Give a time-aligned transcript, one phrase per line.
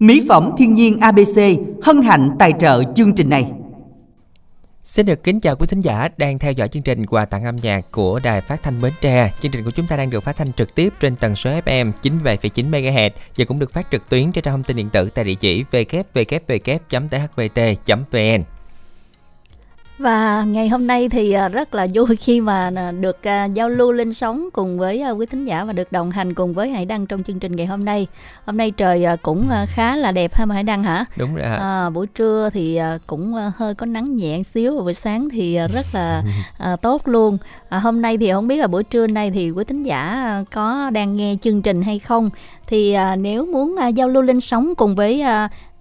[0.00, 1.38] Mỹ phẩm thiên nhiên ABC
[1.82, 3.52] hân hạnh tài trợ chương trình này.
[4.84, 7.56] Xin được kính chào quý thính giả đang theo dõi chương trình quà tặng âm
[7.56, 9.32] nhạc của Đài Phát thanh Bến Tre.
[9.40, 11.92] Chương trình của chúng ta đang được phát thanh trực tiếp trên tần số FM
[12.02, 15.24] 97,9 MHz và cũng được phát trực tuyến trên trang thông tin điện tử tại
[15.24, 17.00] địa chỉ www.thvt.vn.
[20.00, 23.68] Và ngày hôm nay thì à, rất là vui khi mà à, được à, giao
[23.68, 26.84] lưu lên sóng cùng với quý thính giả và được đồng hành cùng với Hải
[26.86, 28.06] Đăng trong chương trình ngày hôm nay.
[28.46, 31.04] Hôm nay trời cũng khá là đẹp ha mà Hải Đăng hả?
[31.16, 31.44] Đúng rồi.
[31.44, 35.86] À, buổi trưa thì cũng hơi có nắng nhẹ xíu và buổi sáng thì rất
[35.92, 36.22] là
[36.82, 37.38] tốt luôn.
[37.68, 40.90] À, hôm nay thì không biết là buổi trưa nay thì quý thính giả có
[40.90, 42.30] đang nghe chương trình hay không?
[42.66, 45.24] Thì nếu muốn giao lưu lên sóng cùng với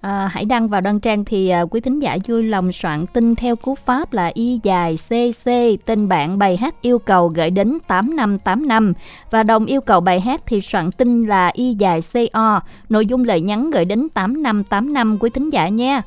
[0.02, 3.36] à, hãy đăng vào đăng trang thì à, quý thính giả vui lòng soạn tin
[3.36, 5.52] theo cú pháp là y dài cc
[5.86, 8.94] tên bạn bài hát yêu cầu gửi đến 8585
[9.32, 12.00] và đồng yêu cầu bài hát thì soạn tin là y dài
[12.34, 12.60] co
[12.90, 16.02] nội dung lời nhắn gửi đến 8585 quý thính giả nha.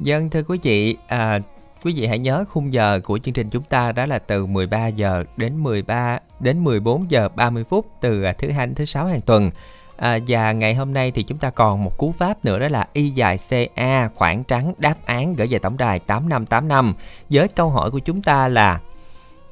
[0.00, 1.38] Dân vâng, thưa quý vị, à,
[1.84, 4.86] quý vị hãy nhớ khung giờ của chương trình chúng ta đó là từ 13
[4.86, 9.06] giờ đến 13 đến 14 giờ 30 phút từ à, thứ hai đến thứ sáu
[9.06, 9.50] hàng tuần.
[9.96, 12.86] À, và ngày hôm nay thì chúng ta còn một cú pháp nữa đó là
[12.92, 16.94] y dài CA khoảng trắng đáp án gửi về tổng đài 8585
[17.30, 18.80] với câu hỏi của chúng ta là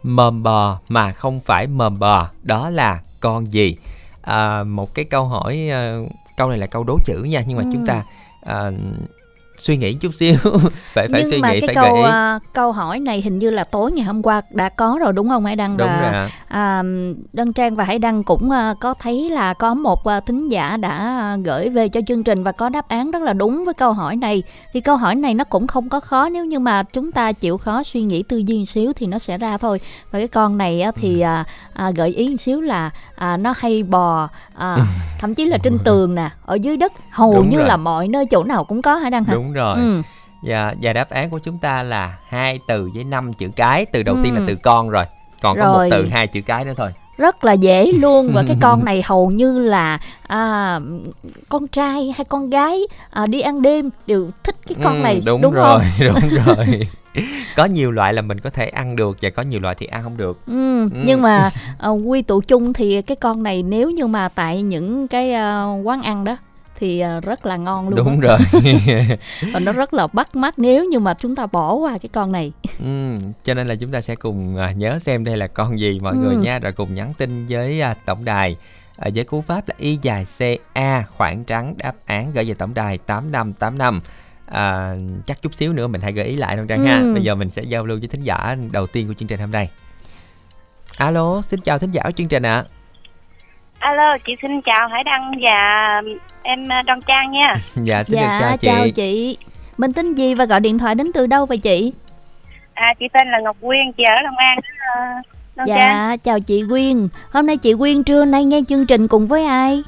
[0.03, 3.77] mờm bò mà không phải mờm bò đó là con gì
[4.23, 5.69] à, một cái câu hỏi
[6.03, 7.71] uh, câu này là câu đố chữ nha nhưng mà ừ.
[7.73, 8.05] chúng ta
[8.69, 8.75] uh,
[9.59, 10.37] suy nghĩ chút xíu.
[10.95, 13.21] Phải phải Nhưng suy mà nghĩ cái phải câu, gợi ý uh, câu hỏi này
[13.21, 15.45] hình như là tối ngày hôm qua đã có rồi đúng không?
[15.45, 16.83] Hải Đăng đúng và rồi à,
[17.33, 18.51] Đăng Trang và Hải Đăng cũng
[18.81, 22.69] có thấy là có một thính giả đã gửi về cho chương trình và có
[22.69, 24.43] đáp án rất là đúng với câu hỏi này.
[24.73, 27.59] Thì câu hỏi này nó cũng không có khó nếu như mà chúng ta chịu
[27.59, 29.81] khó suy nghĩ tư duy xíu thì nó sẽ ra thôi.
[30.11, 31.47] Và cái con này uh, thì uh,
[31.89, 34.61] uh, gợi ý một xíu là uh, nó hay bò uh,
[35.21, 36.93] thậm chí là trên tường nè ở dưới đất.
[37.11, 37.69] Hầu Đúng như rồi.
[37.69, 39.35] là mọi nơi chỗ nào cũng có Hải Đăng hả?
[39.43, 40.03] Đúng rồi Ừ.
[40.43, 44.03] và và đáp án của chúng ta là hai từ với năm chữ cái từ
[44.03, 44.45] đầu tiên là Ừ.
[44.47, 45.05] từ con rồi
[45.43, 45.89] còn có một Rồi.
[45.91, 49.31] từ hai chữ cái nữa thôi rất là dễ luôn và cái con này hầu
[49.31, 50.81] như là à,
[51.49, 55.23] con trai hay con gái à, đi ăn đêm đều thích cái con Ừ, này
[55.27, 56.89] đúng, đúng, rồi không đúng rồi
[57.57, 60.03] có nhiều loại là mình có thể ăn được và có nhiều loại thì ăn
[60.03, 60.53] không được ừ,
[60.83, 60.89] Ừ.
[61.05, 65.09] nhưng mà à, quy tụ chung thì cái con này nếu như mà tại những
[65.09, 66.37] cái à, quán ăn đó
[66.83, 68.39] thì à, rất là ngon luôn đúng á.
[68.39, 68.39] rồi.
[69.53, 72.33] Và nó rất là bắt mắt nếu như mà chúng ta bỏ qua cái con
[72.33, 72.53] này.
[72.81, 76.01] Ừ, cho nên là chúng ta sẽ cùng à, nhớ xem đây là con gì
[76.01, 76.19] mọi Ừ.
[76.19, 76.59] người nha.
[76.59, 78.57] Rồi cùng nhắn tin với à, tổng đài
[78.97, 80.27] à, với cú pháp là y dài
[80.75, 84.01] ca khoảng trắng đáp án gửi về tổng đài 8585
[84.47, 84.95] à,
[85.27, 86.99] chắc chút xíu nữa mình hãy gợi ý lại không trang ha.
[86.99, 87.13] Ừ.
[87.15, 89.51] bây giờ mình sẽ giao lưu với thính giả đầu tiên của chương trình hôm
[89.51, 89.71] nay.
[90.97, 92.65] Alo xin chào thính giả của chương trình ạ
[93.83, 95.57] Alo, chị xin chào Hải Đăng và
[96.43, 97.55] em ờ, Đoan Trang nha.
[97.75, 99.37] dạ xin được dạ chào chị chào chị
[99.79, 101.93] mình tên gì và gọi điện thoại đến từ đâu vậy chị
[102.75, 104.57] À, chị tên là Ngọc Quyên, chị ở Long An.
[104.57, 104.63] đó,
[104.95, 105.01] ờ,
[105.57, 105.77] Đoan Trang.
[105.79, 107.09] Dạ, chào chị Quyên.
[107.33, 109.83] Hôm nay chị Quyên trưa nay nghe chương trình cùng với ai?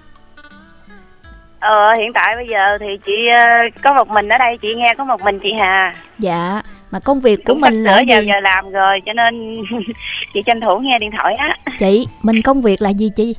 [1.61, 3.43] Ờ, hiện tại bây giờ thì chị ờ,
[3.83, 5.95] có một mình ở đây, chị nghe có một mình chị Hà.
[6.19, 8.15] Dạ, mà công việc của sắp mình là gì?
[8.27, 9.55] giờ làm rồi, cho nên
[10.35, 11.57] chị tranh thủ nghe điện thoại á.
[11.79, 13.35] Chị, mình công việc là gì chị?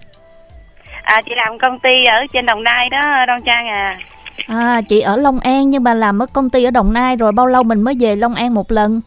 [1.06, 4.00] À, chị làm công ty ở trên Đồng Nai đó, Đoan Trang à.
[4.48, 7.32] À, chị ở Long An nhưng mà làm ở công ty ở Đồng Nai rồi
[7.32, 9.02] bao lâu mình mới về Long An một lần?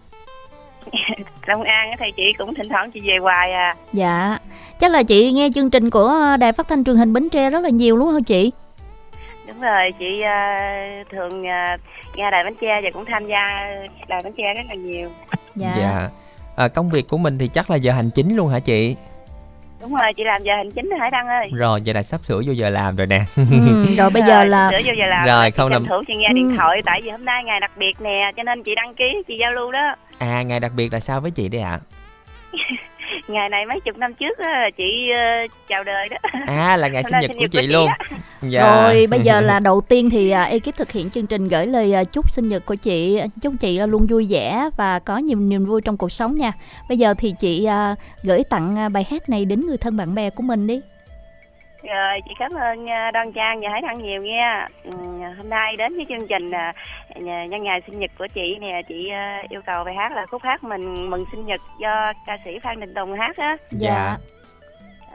[1.47, 3.75] Long An á thì chị cũng thỉnh thoảng chị về hoài à.
[3.93, 4.39] Dạ,
[4.79, 7.61] chắc là chị nghe chương trình của Đài Phát thanh Truyền hình Bến Tre rất
[7.61, 8.53] là nhiều đúng không chị?
[9.49, 10.35] Đúng rồi, chị ờ,
[11.11, 11.77] thường ờ,
[12.15, 13.49] nghe Đài Bến Tre và cũng tham gia
[14.09, 15.09] Đài Bến Tre rất là nhiều.
[15.55, 15.75] Dạ.
[15.79, 16.09] dạ
[16.57, 18.97] à, công việc của mình thì chắc là giờ hành chính luôn hả chị
[19.81, 21.51] Đúng rồi, chị làm giờ hành chính Hải Đăng ơi.
[21.55, 23.43] rồi vậy là sắp sửa vô giờ làm rồi nè Ừ,
[23.99, 26.35] rồi bây giờ là sửa vô giờ làm Rồi, không làm- thủ chị nghe Ừ.
[26.35, 29.23] điện thoại tại vì hôm nay ngày đặc biệt nè cho nên chị đăng ký
[29.29, 31.79] chị giao lưu đó à ngày đặc biệt là sao với chị đây ạ
[33.29, 34.85] ngày này mấy chục năm trước á, chị
[35.15, 35.23] ờ,
[35.69, 36.17] chào đời đó.
[36.47, 37.89] À là ngày sinh nhật sinh của nhật chị của chị luôn.
[37.89, 37.99] á.
[38.43, 38.85] dạ.
[38.85, 41.93] Rồi bây giờ là đầu tiên thì à, ekip thực hiện chương trình gửi lời
[41.93, 43.21] à, chúc sinh nhật của chị.
[43.43, 46.53] Chúc chị à, luôn vui vẻ và có nhiều niềm vui trong cuộc sống nha.
[46.89, 47.95] Bây giờ thì chị à,
[48.25, 50.81] gửi tặng à, bài hát này đến người thân bạn bè của mình đi
[51.83, 54.67] rồi chị cảm ơn ờ, đoan trang và hải đăng nhiều nha.
[54.85, 54.91] Ừ,
[55.39, 56.75] hôm nay đến với chương trình à,
[57.25, 60.43] nhân ngày sinh nhật của chị nè chị ờ, yêu cầu bài hát là khúc
[60.43, 63.57] hát mình mừng sinh nhật do ca sĩ phan đình tùng hát á.
[63.71, 64.17] Dạ.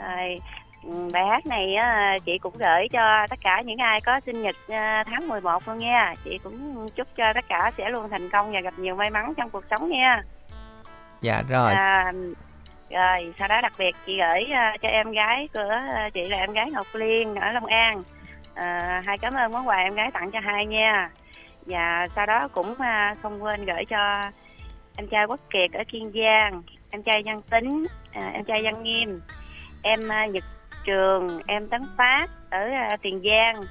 [0.01, 0.36] Rồi,
[0.83, 4.42] ừ, bài hát này á, chị cũng gửi cho tất cả những ai có sinh
[4.42, 6.13] nhật à, tháng 11 luôn nha.
[6.24, 9.33] Chị cũng chúc cho tất cả sẽ luôn thành công và gặp nhiều may mắn
[9.38, 10.24] trong cuộc sống nha.
[11.21, 11.74] dạ rồi.
[11.74, 12.13] À,
[12.89, 15.71] rồi, sau đó đặc biệt chị gửi uh, cho em gái của
[16.07, 18.00] uh, chị là em gái Ngọc Liên ở Long An.
[18.00, 21.09] uh, hai cảm ơn món quà em gái tặng cho hai nha.
[21.65, 24.21] Và sau đó cũng uh, không quên gửi cho
[24.97, 27.83] em trai Quốc Kiệt ở Kiên Giang em trai Văn Tính
[28.18, 29.21] uh, em trai Văn Nghiêm
[29.83, 30.44] em uh, Nhật
[30.85, 33.63] Trường em Tấn Phát ở uh, Tiền Giang.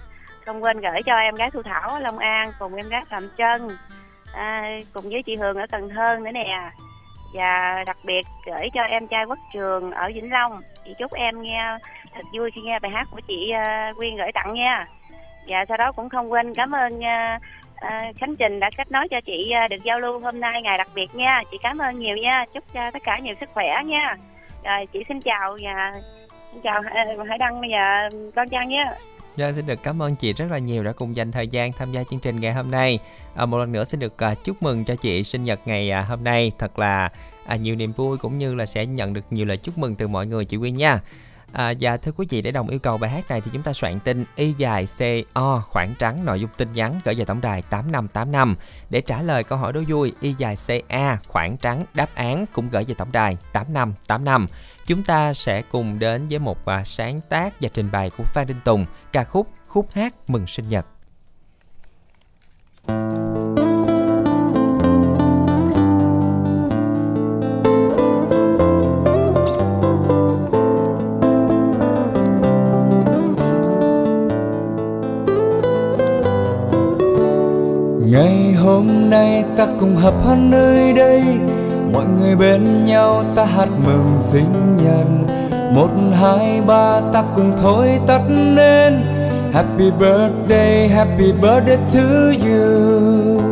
[0.46, 3.28] Không quên gửi cho em gái Thu Thảo ở Long An cùng em gái Phạm
[3.38, 3.68] Trân
[4.34, 4.62] à,
[4.94, 6.70] cùng với chị Hường ở Cần Thơ nữa nè
[7.32, 10.60] và đặc biệt gửi cho em trai Quốc Trường ở Vĩnh Long.
[10.84, 11.78] Chị chúc em nghe
[12.14, 14.86] thật vui khi nghe bài hát của chị ờ, Quyên gửi tặng nha.
[15.46, 17.38] Và sau đó cũng không quên cảm ơn ờ,
[17.76, 20.88] ờ, Khánh Trình đã kết nối cho chị được giao lưu hôm nay ngày đặc
[20.94, 21.42] biệt nha.
[21.50, 22.44] Chị cảm ơn nhiều nha.
[22.54, 24.16] Chúc cho tất cả nhiều sức khỏe nha.
[24.64, 25.92] Rồi chị xin chào và
[26.52, 26.82] xin chào
[27.28, 28.84] Hải Đăng và con Trang nhé
[29.36, 31.92] Dạ, xin được cảm ơn chị rất là nhiều đã cùng dành thời gian tham
[31.92, 32.98] gia chương trình ngày hôm nay.
[33.34, 36.02] À, một lần nữa xin được à, chúc mừng cho chị sinh nhật ngày à,
[36.02, 37.12] hôm nay thật là
[37.46, 40.08] à, nhiều niềm vui cũng như là sẽ nhận được nhiều lời chúc mừng từ
[40.08, 41.00] mọi người chị Quyên nha.
[41.52, 43.72] À, và thưa quý vị để đồng yêu cầu bài hát này thì chúng ta
[43.72, 44.88] soạn tin y dài
[45.34, 48.56] co khoảng trắng nội dung tin nhắn gửi về tổng đài 8585
[48.90, 50.56] để trả lời câu hỏi đố vui y dài
[50.88, 54.46] ca khoảng trắng đáp án cũng gửi về tổng đài 8585
[54.86, 58.46] chúng ta sẽ cùng đến với một à, sáng tác và trình bày của Phan
[58.46, 60.86] Đinh Tùng ca khúc khúc hát mừng sinh nhật.
[78.12, 81.22] Ngày hôm nay ta cùng hợp hát nơi đây.
[81.92, 85.06] Mọi người bên nhau ta hát mừng sinh nhật.
[85.74, 88.92] Một, hai, ba, ta cùng thôi tắt nên.
[89.52, 92.00] happy birthday happy birthday to
[92.46, 93.51] you.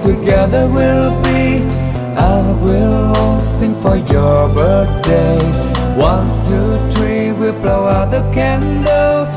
[0.00, 1.62] Together we'll be.
[2.16, 5.38] I will all sing for your birthday.
[5.96, 9.28] One, two, three, we'll blow out the candles.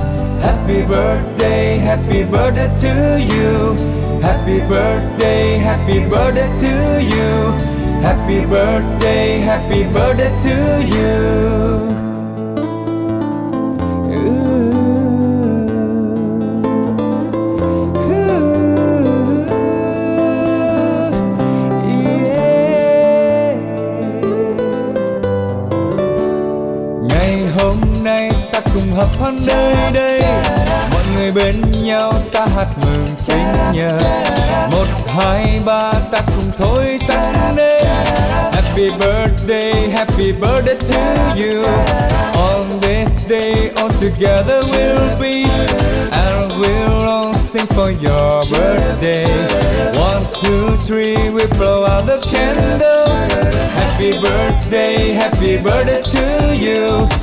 [0.41, 3.75] Happy birthday, happy birthday to you.
[4.21, 7.31] Happy birthday, happy birthday to you.
[8.01, 10.55] Happy birthday, happy birthday to
[10.95, 11.92] you
[28.93, 30.21] hợp hát nơi đây.
[30.91, 34.01] mọi người bên nhau ta hát mừng sinh nhật.
[34.71, 37.85] Một hai ba ta cùng thôi tăng lên
[38.53, 41.65] happy birthday happy birthday to you.
[42.35, 45.43] On this day all together we'll be
[46.11, 49.25] and we'll all sing for your birthday.
[49.95, 57.22] One two three we blow out the candles happy birthday happy birthday to you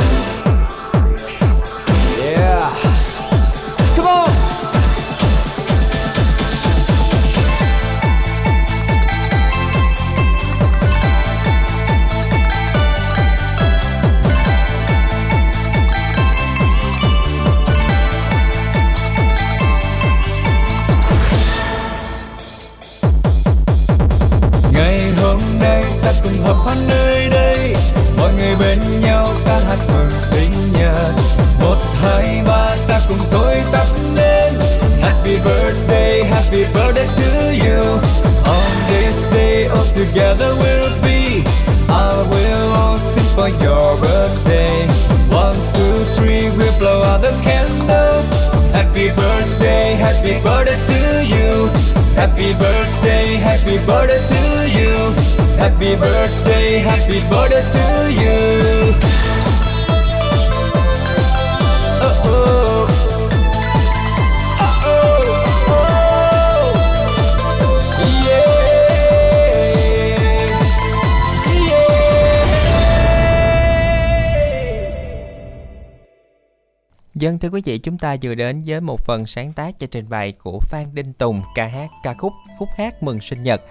[77.51, 80.59] Quý vị, chúng ta vừa đến với một phần sáng tác cho trình bày của
[80.61, 83.61] Phan Đinh Tùng ca hát ca khúc Khúc hát mừng sinh nhật.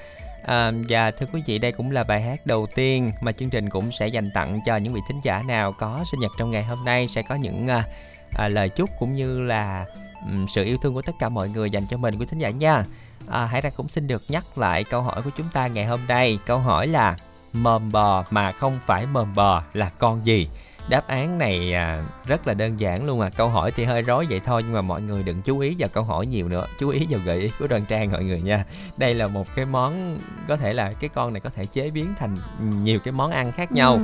[0.44, 3.70] À, và thưa quý vị, đây cũng là bài hát đầu tiên mà chương trình
[3.70, 6.64] cũng sẽ dành tặng cho những vị thính giả nào có sinh nhật trong ngày
[6.64, 7.84] hôm nay sẽ có những à,
[8.32, 9.86] à, lời chúc cũng như là
[10.30, 12.50] um, sự yêu thương của tất cả mọi người dành cho mình quý thính giả
[12.50, 12.84] nha.
[13.26, 16.00] à, hãy ra cũng xin được nhắc lại câu hỏi của chúng ta ngày hôm
[16.08, 17.16] nay Câu hỏi là
[17.52, 20.48] mầm bò mà không phải mầm bò là con gì?
[20.90, 23.30] Đáp án này à, rất là đơn giản luôn à.
[23.36, 25.88] Câu hỏi thì hơi rối vậy thôi Nhưng mà mọi người đừng chú ý vào
[25.88, 26.66] câu hỏi nhiều nữa.
[26.78, 28.64] Chú ý vào gợi ý của đoàn trang mọi người nha.
[28.96, 30.18] Đây là một cái món
[30.48, 32.36] Có thể là cái con này có thể chế biến thành
[32.82, 34.00] nhiều cái món ăn khác nhau.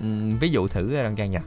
[0.00, 0.06] Ừ.
[0.40, 1.40] Ví dụ thử đoàn trang nha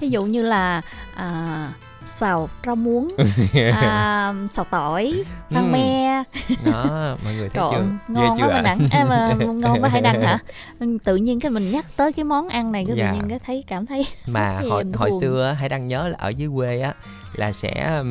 [0.00, 0.82] ví dụ như là
[1.14, 1.72] à,
[2.08, 3.08] xào rau muống
[3.72, 5.72] à, xào tỏi rang Ừ.
[5.72, 6.22] me.
[6.64, 6.84] Đó
[7.24, 7.76] mọi người thấy chưa?
[7.76, 10.38] trộn Ghê ngon chưa quá mình đặng à, mà ngon quá hay đăng hả?
[11.04, 13.06] Tự nhiên cái mình nhắc tới cái món ăn này cái Dạ.
[13.10, 15.20] tự nhiên cái thấy cảm thấy mà hồi hồi buồn.
[15.20, 16.92] xưa hãy đang nhớ là ở dưới quê á
[17.34, 18.02] là sẽ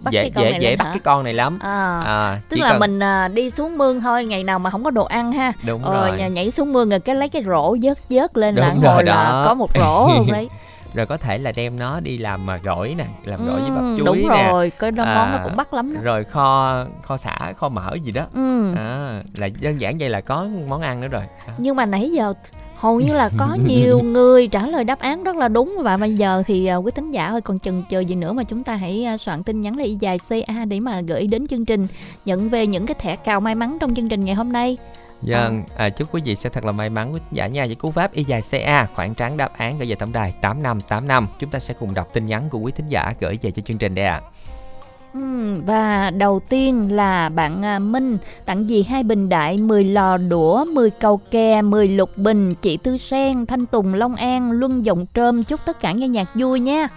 [0.00, 0.90] Bắt dễ dễ dễ bắt hả?
[0.92, 1.58] cái con này lắm.
[1.62, 4.84] À, à, tức là cần- mình à, đi xuống mương thôi ngày nào mà không
[4.84, 5.52] có đồ ăn ha.
[5.66, 6.30] Đúng rồi rồi.
[6.30, 9.42] nhảy xuống mương rồi cái lấy cái rổ vớt vớt lên là Đúng là đó.
[9.46, 10.48] có một rổ luôn đấy
[10.94, 13.80] rồi có thể là đem nó đi làm mà gỏi nè làm gỏi với bắp
[13.80, 14.48] Ừ, chuối đúng nè.
[14.50, 16.00] rồi cái đó món nó À, cũng bắt lắm đó.
[16.04, 18.26] rồi kho kho xả kho mỡ gì đó.
[18.34, 18.74] Ừ.
[18.76, 21.22] à, là đơn giản vậy là có món ăn nữa rồi.
[21.46, 22.34] À, nhưng mà nãy giờ
[22.76, 26.14] hầu như là có nhiều người trả lời đáp án rất là đúng và bây
[26.14, 28.74] giờ thì uh, quý thính giả ơi còn chần chờ gì nữa mà chúng ta
[28.74, 31.86] hãy à, soạn tin nhắn là y dài ca để mà gửi đến chương trình
[32.24, 34.76] nhận về những cái thẻ cào may mắn trong chương trình ngày hôm nay
[35.22, 37.90] dân à, chúc quý vị sẽ thật là may mắn quý giả nha với cú
[37.90, 41.58] pháp y dài CA khoảng trắng đáp án gửi về tổng đài 8585 chúng ta
[41.58, 44.06] sẽ cùng đọc tin nhắn của quý thính giả gửi về cho chương trình đây
[44.06, 44.20] ạ.
[45.14, 50.16] Ừm, và đầu tiên là bạn à, Minh tặng gì hai bình đại 10 lò
[50.16, 54.84] đũa 10 cầu kè 10 lục bình chị Tư Sen Thanh Tùng Long An Luân
[54.84, 55.44] Dòng Trơm.
[55.44, 56.88] Chúc tất cả nghe nhạc vui nha.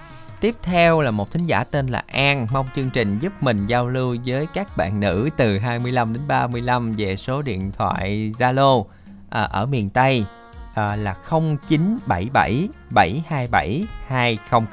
[0.43, 3.87] Tiếp theo là một thính giả tên là An Mong chương trình giúp mình giao
[3.87, 8.85] lưu với các bạn nữ từ 25 đến 35 về số điện thoại Zalo
[9.29, 10.25] à, ở miền Tây
[10.73, 14.65] à, là 0977 727 200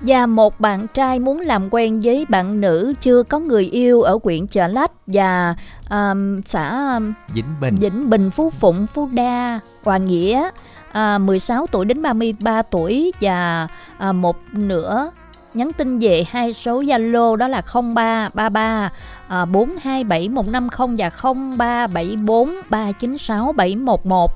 [0.00, 4.18] Và một bạn trai muốn làm quen với bạn nữ chưa có người yêu ở
[4.24, 5.54] huyện Chợ Lách và
[5.90, 7.76] um, xã um, Vĩnh Bình.
[7.76, 10.50] Vĩnh Bình, Phú Phụng, Phú Đa, Hòa Nghĩa,
[10.92, 13.68] à, 16 tuổi đến 33 tuổi và
[13.98, 15.10] à, một nửa
[15.54, 18.90] nhắn tin về hai số Zalo đó là 0333
[19.28, 24.30] à, 427 150 và 0374 396 711.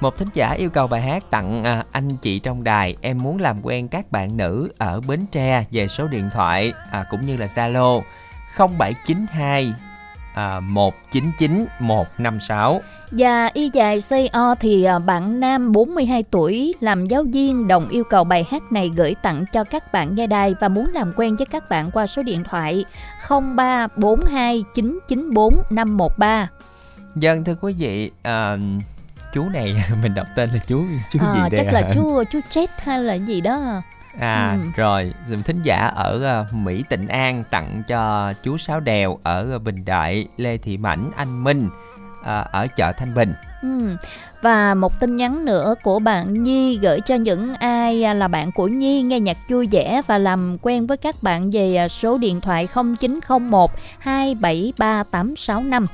[0.00, 3.40] Một thính giả yêu cầu bài hát tặng à, anh chị trong đài Em muốn
[3.40, 7.36] làm quen các bạn nữ ở Bến Tre về số điện thoại à, cũng như
[7.36, 8.02] là Zalo
[8.58, 9.72] 0792
[10.38, 12.80] à, 199 156
[13.10, 18.04] Và y dài CO thì à, bạn nam 42 tuổi làm giáo viên đồng yêu
[18.04, 21.36] cầu bài hát này gửi tặng cho các bạn nghe đài và muốn làm quen
[21.36, 22.84] với các bạn qua số điện thoại
[23.28, 26.48] 0342 994 513.
[27.16, 28.56] Dân thưa quý vị à,
[29.34, 32.40] Chú này mình đọc tên là chú chú gì À, đây chắc là chú chú
[32.50, 33.82] chết hay là gì đó.
[34.20, 34.58] À Ừ.
[34.76, 39.84] rồi thính giả ở à, Mỹ Tịnh An tặng cho chú Sáu Đèo ở Bình
[39.84, 41.68] Đại Lê Thị Mảnh Anh Minh
[42.24, 43.96] à, ở chợ Thanh Bình Ừ.
[44.42, 48.52] Và một tin nhắn nữa của bạn Nhi gửi cho những ai à, là bạn
[48.52, 52.18] của Nhi nghe nhạc vui vẻ và làm quen với các bạn về à, số
[52.18, 55.86] điện thoại 0901 273865.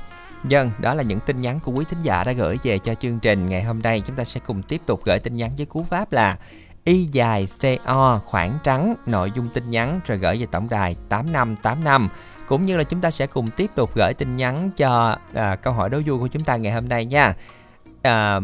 [0.47, 3.19] Dân, đó là những tin nhắn của quý thính giả đã gửi về cho chương
[3.19, 4.03] trình ngày hôm nay.
[4.07, 6.37] Chúng ta sẽ cùng tiếp tục gửi tin nhắn với cú pháp là
[6.85, 12.09] Y dài CO khoảng trắng nội dung tin nhắn rồi gửi về tổng đài 8585
[12.47, 15.73] cũng như là chúng ta sẽ cùng tiếp tục gửi tin nhắn cho à, câu
[15.73, 17.33] hỏi đố vui của chúng ta ngày hôm nay nha.
[18.01, 18.39] À,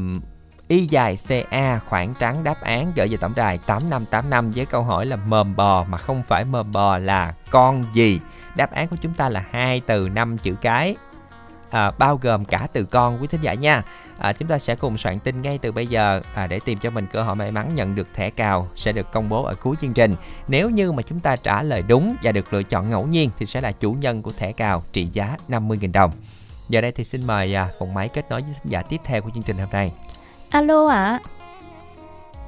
[0.68, 5.06] Y dài CA khoảng trắng đáp án gửi về tổng đài 8585 với câu hỏi
[5.06, 8.20] là mờm bò mà không phải mờm bò là con gì?
[8.56, 10.96] Đáp án của chúng ta là hai từ năm chữ cái
[11.72, 13.84] à, bao gồm cả từ con quý thính giả nha.
[14.18, 16.90] À, chúng ta sẽ cùng soạn tin ngay từ bây giờ à, để tìm cho
[16.90, 19.76] mình cơ hội may mắn nhận được thẻ cào sẽ được công bố ở cuối
[19.82, 20.16] chương trình.
[20.48, 23.46] Nếu như mà chúng ta trả lời đúng và được lựa chọn ngẫu nhiên thì
[23.46, 26.12] sẽ là chủ nhân của thẻ cào trị giá 50.000 đồng.
[26.70, 29.22] Giờ đây thì xin mời à, phòng máy kết nối với thính giả tiếp theo
[29.22, 29.92] của chương trình hôm nay.
[30.50, 31.20] Alo ạ.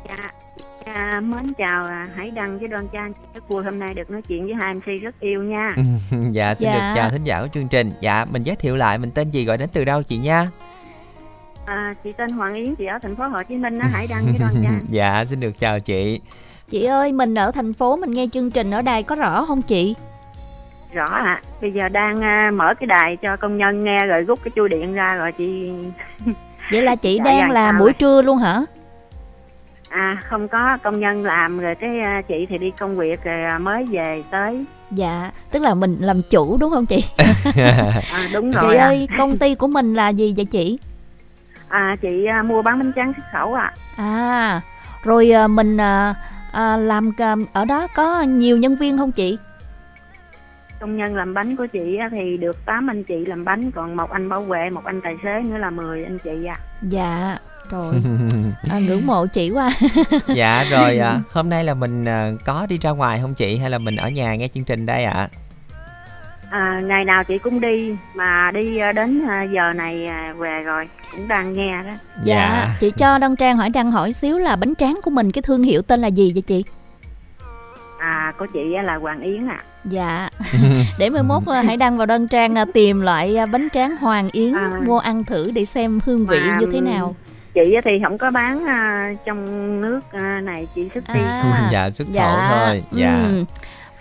[0.09, 0.31] Dạ,
[0.93, 4.21] dạ mến chào à, Hải Đăng với Đoan Trang rất vui hôm nay được nói
[4.21, 5.69] chuyện với hai MC rất yêu nha
[6.31, 6.73] dạ xin Dạ.
[6.75, 7.91] được chào thính giả của chương trình.
[7.99, 10.47] Dạ mình giới thiệu lại mình tên gì gọi đến từ đâu chị nha.
[11.65, 14.23] à, chị tên Hoàng Yến chị ở thành phố Hồ Chí Minh đó Hải Đăng
[14.25, 16.21] với Đoan Trang dạ xin được chào chị.
[16.69, 19.61] Chị ơi, mình ở thành phố mình nghe chương trình ở đài có rõ không
[19.61, 19.95] chị?
[20.93, 24.39] rõ ạ bây giờ đang à, mở cái đài cho công nhân nghe rồi rút
[24.43, 25.71] cái chui điện ra rồi chị
[26.71, 28.61] Vậy là chị Dạ, đang dạ, chào buổi trưa luôn hả?
[29.93, 33.43] À không có công nhân làm rồi cái à, chị thì đi công việc rồi
[33.43, 37.03] à, mới về tới Dạ, tức là mình làm chủ đúng không chị?
[38.13, 38.85] à, đúng rồi chị ạ.
[38.85, 40.77] ơi, công ty của mình là gì vậy chị?
[41.69, 44.61] à, chị à, mua bán bánh tráng xuất khẩu ạ À,
[45.03, 46.15] rồi à, mình à,
[46.51, 49.37] à, làm à, ở đó có nhiều nhân viên không chị?
[50.79, 54.11] công nhân làm bánh của chị thì được 8 anh chị làm bánh còn một
[54.11, 57.37] anh bảo vệ một anh tài xế nữa là 10 anh chị à dạ
[57.69, 57.95] rồi
[58.69, 59.71] à, ngưỡng mộ chị quá.
[60.27, 63.57] Dạ rồi à, hôm nay là mình à, có đi ra ngoài không chị?
[63.57, 65.13] Hay là mình ở nhà nghe chương trình đây ạ?
[65.13, 65.27] À?
[66.49, 70.89] À, ngày nào chị cũng đi mà đi à, đến à, giờ này về rồi
[71.11, 71.95] cũng đang nghe đó.
[72.23, 72.75] Dạ, dạ.
[72.79, 75.63] chị cho đăng trang hỏi đăng hỏi xíu là bánh tráng của mình cái thương
[75.63, 76.63] hiệu tên là gì vậy chị?
[77.99, 80.29] À của chị là hoàng yến à dạ.
[80.99, 84.71] Để mai mốt hãy đăng vào đăng trang tìm loại bánh tráng hoàng yến à,
[84.85, 87.15] mua ăn thử để xem hương vị như thế nào
[87.53, 88.65] chị thì không có bán
[89.25, 89.99] trong nước
[90.43, 92.49] này chị xuất đi à, dạ xuất khẩu dạ.
[92.51, 93.43] thôi dạ ừ.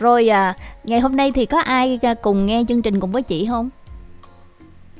[0.02, 0.54] Rồi à,
[0.84, 3.70] ngày hôm nay thì có ai à, cùng nghe chương trình cùng với chị không?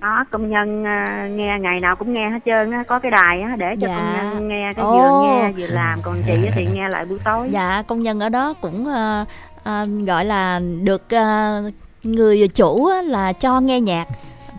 [0.01, 3.41] Có công nhân à, nghe ngày nào cũng nghe hết trơn á, có cái đài
[3.41, 3.97] á để cho dạ.
[3.97, 4.93] công nhân nghe cái oh.
[4.93, 7.49] vừa nghe vừa làm, còn chị thì nghe lại buổi tối.
[7.51, 9.25] Dạ, công nhân ở đó cũng à,
[9.65, 11.61] à, gọi là được à,
[12.03, 14.07] người chủ á, là cho nghe nhạc,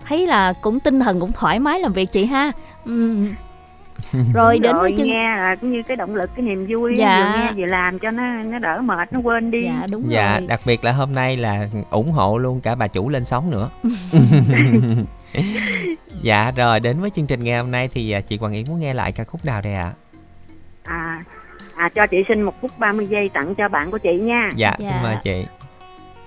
[0.08, 2.52] thấy là cũng tinh thần cũng thoải mái làm việc chị ha.
[2.86, 3.28] Ừ.
[4.34, 5.08] rồi đến với chương...
[5.08, 7.34] nghe là cũng như cái động lực cái niềm vui dạ.
[7.34, 10.40] vừa nghe vừa làm cho nó nó đỡ mệt nó quên đi dạ đúng dạ
[10.40, 10.48] rồi.
[10.48, 13.70] đặc biệt là hôm nay là ủng hộ luôn cả bà chủ lên sóng nữa
[16.22, 18.80] dạ rồi đến với chương trình ngày hôm nay thì à, chị Hoàng Yến muốn
[18.80, 19.92] nghe lại ca khúc nào đây ạ
[20.84, 20.94] à?
[20.94, 21.24] à
[21.76, 24.76] à cho chị xin một phút 30 giây tặng cho bạn của chị nha dạ,
[24.80, 24.90] dạ.
[24.92, 25.46] xin mời chị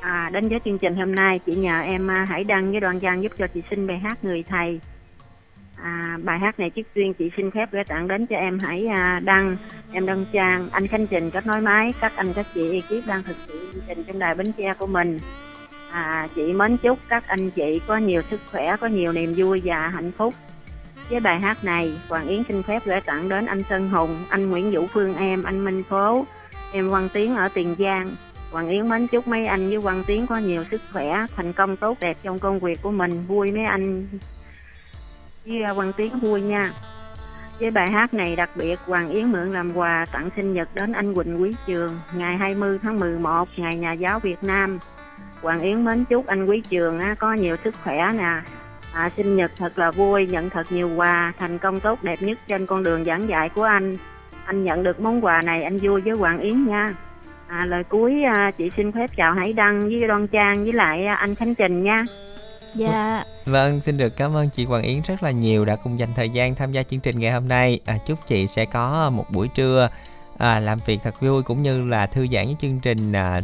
[0.01, 3.01] à đến với chương trình hôm nay chị nhờ em à, hãy đăng với đoàn
[3.01, 4.81] trang giúp cho chị xin bài hát người thầy
[5.87, 8.87] à, bài hát này chiếc duyên chị xin phép gửi tặng đến cho em hãy
[8.87, 9.57] à, đăng
[9.93, 13.23] em đăng trang anh khánh trình kết nối máy các anh các chị ekip đang
[13.23, 15.19] thực hiện chương trình trong đài bến tre của mình.
[15.91, 19.61] À, chị mến chúc các anh chị có nhiều sức khỏe có nhiều niềm vui
[19.65, 20.35] và hạnh phúc.
[21.11, 24.51] Với bài hát này hoàng yến xin phép gửi tặng đến anh sơn hùng anh
[24.51, 26.27] nguyễn vũ phương em anh minh phố
[26.73, 28.11] em văn tiến ở tiền giang.
[28.51, 31.77] Hoàng Yến mến chúc mấy anh với Quang Tiến có nhiều sức khỏe, thành công
[31.77, 34.07] tốt đẹp trong công việc của mình, vui mấy anh
[35.47, 36.73] với Hoàng Tiến vui nha.
[37.61, 40.93] Với bài hát này đặc biệt Hoàng Yến mượn làm quà tặng sinh nhật đến
[40.93, 44.79] anh Quỳnh Quý Trường ngày 20 tháng 11 ngày nhà giáo Việt Nam.
[45.43, 48.41] Hoàng Yến mến chúc anh Quý Trường có nhiều sức khỏe nè.
[48.95, 52.39] À, sinh nhật thật là vui nhận thật nhiều quà thành công tốt đẹp nhất
[52.49, 53.97] trên con đường giảng dạy của anh.
[54.45, 56.95] Anh nhận được món quà này anh vui với Hoàng Yến nha.
[57.47, 61.07] À, lời cuối à, chị xin phép chào Hải Đăng với Đoan Trang với lại
[61.07, 62.05] à, anh Khánh Trình nha.
[62.77, 63.25] Dạ.
[63.45, 66.31] Vâng, xin được cảm ơn chị Hoàng Yến rất là nhiều đã cùng dành thời
[66.31, 67.81] gian tham gia chương trình ngày hôm nay.
[67.85, 69.89] À, chúc chị sẽ có một buổi trưa
[70.39, 73.41] à, làm việc thật vui cũng như là thư giãn với chương trình à,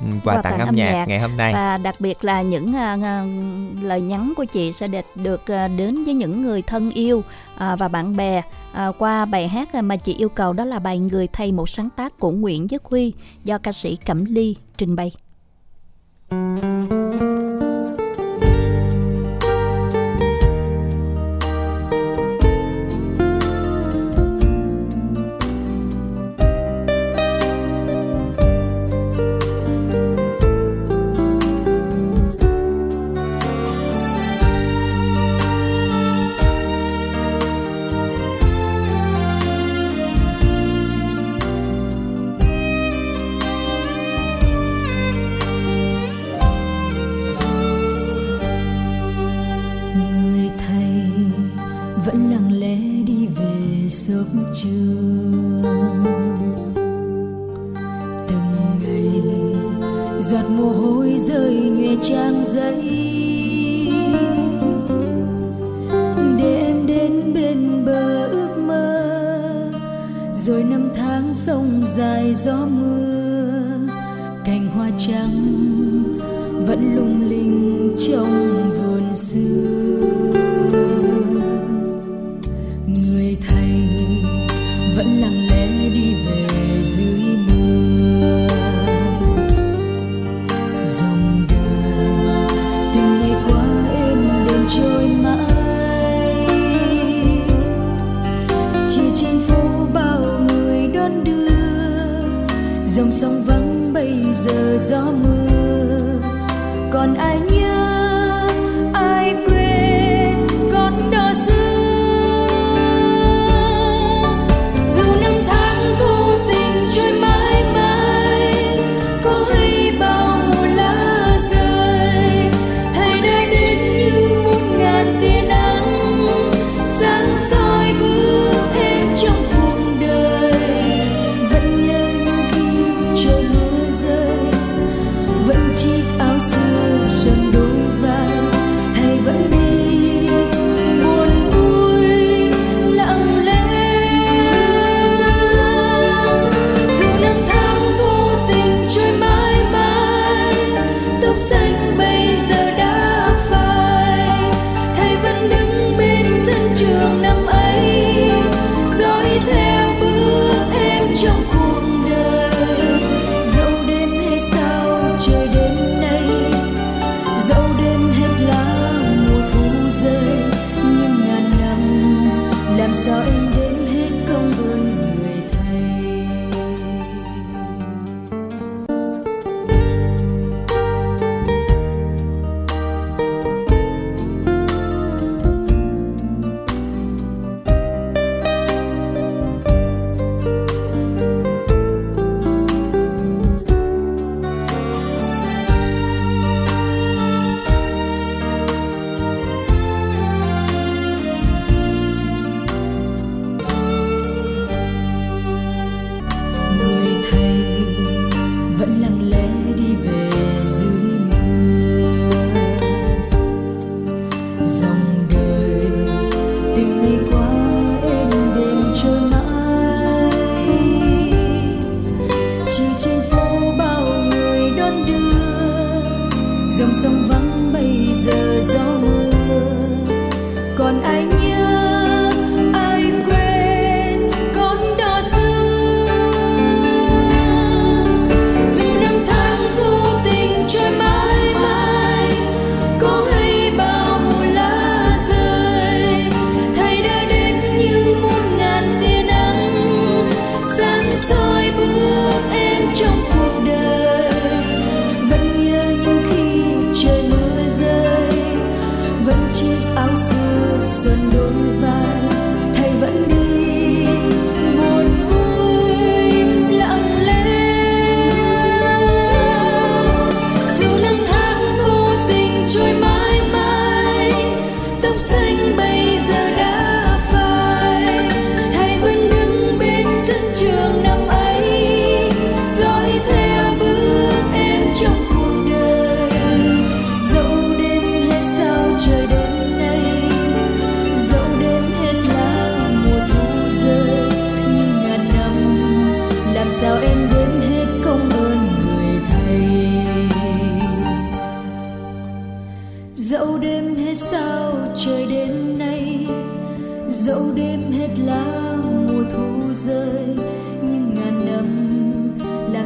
[0.00, 2.66] quà, quà tặng, tặng âm, nhạc, nhạc ngày hôm nay và đặc biệt là những
[2.68, 7.18] uh, lời nhắn của chị sẽ được được uh, đến với những người thân yêu
[7.18, 8.42] uh, và bạn bè
[8.88, 11.88] uh, qua bài hát mà chị yêu cầu đó là bài người thầy một sáng
[11.96, 13.12] tác của Nguyễn Nhất Huy
[13.44, 15.12] do ca sĩ Cẩm Ly trình bày.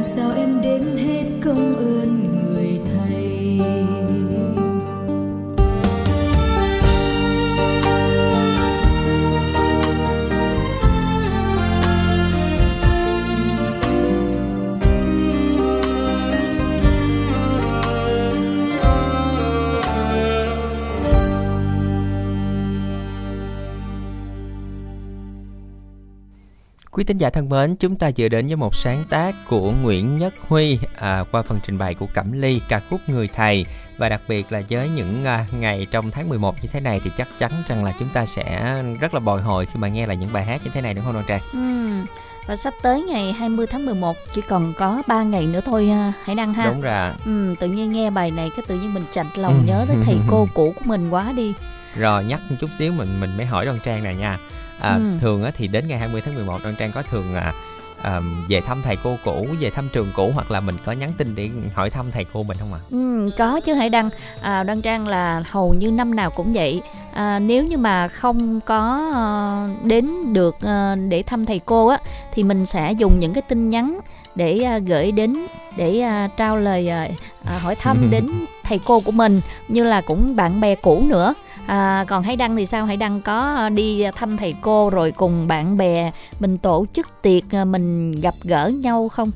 [0.05, 2.24] Sao em đếm hết công ơn
[26.95, 30.17] Quý tín giả thân mến, chúng ta vừa đến với một sáng tác của Nguyễn
[30.17, 33.65] Nhất Huy à, qua phần trình bày của Cẩm Ly ca khúc Người Thầy
[33.97, 37.11] và đặc biệt là với những à, ngày trong tháng 11 như thế này thì
[37.17, 40.17] chắc chắn rằng là chúng ta sẽ rất là bồi hồi khi mà nghe lại
[40.17, 41.41] những bài hát như thế này đúng không Đoan Trang?
[41.53, 41.91] Ừ.
[42.47, 46.13] Và sắp tới ngày 20 tháng 11 chỉ còn có 3 ngày nữa thôi ha,
[46.23, 46.65] hãy đăng ha.
[46.65, 47.11] Đúng rồi.
[47.25, 50.17] Ừ, tự nhiên nghe bài này cái tự nhiên mình chạnh lòng nhớ tới thầy
[50.29, 51.53] cô cũ của mình quá đi.
[51.95, 54.37] Rồi nhắc một chút xíu mình mình mới hỏi Đoan Trang này nha.
[54.79, 55.01] À, Ừ.
[55.21, 57.53] Thường á, thì đến ngày 20 tháng 11 Đoan Trang có thường à,
[58.01, 61.11] à, về thăm thầy cô cũ, về thăm trường cũ hoặc là mình có nhắn
[61.17, 62.79] tin để hỏi thăm thầy cô mình không ạ?
[62.81, 62.87] À?
[62.91, 64.09] Ừ, có chứ Hải Đăng
[64.41, 66.81] à, Đăng Trang là hầu như năm nào cũng vậy
[67.13, 71.97] à, Nếu như mà không có ờ, đến được ờ, để thăm thầy cô á
[72.33, 73.99] Thì mình sẽ dùng những cái tin nhắn
[74.35, 75.35] để à, gửi đến
[75.77, 77.07] để à, trao lời à,
[77.45, 78.29] à, hỏi thăm đến
[78.63, 81.33] thầy cô của mình như là cũng bạn bè cũ nữa
[81.67, 82.85] à, còn hãy Đăng thì sao?
[82.85, 87.07] Hãy Đăng có ờ, đi thăm thầy cô rồi cùng bạn bè mình tổ chức
[87.21, 89.31] tiệc ờ, mình gặp gỡ nhau không?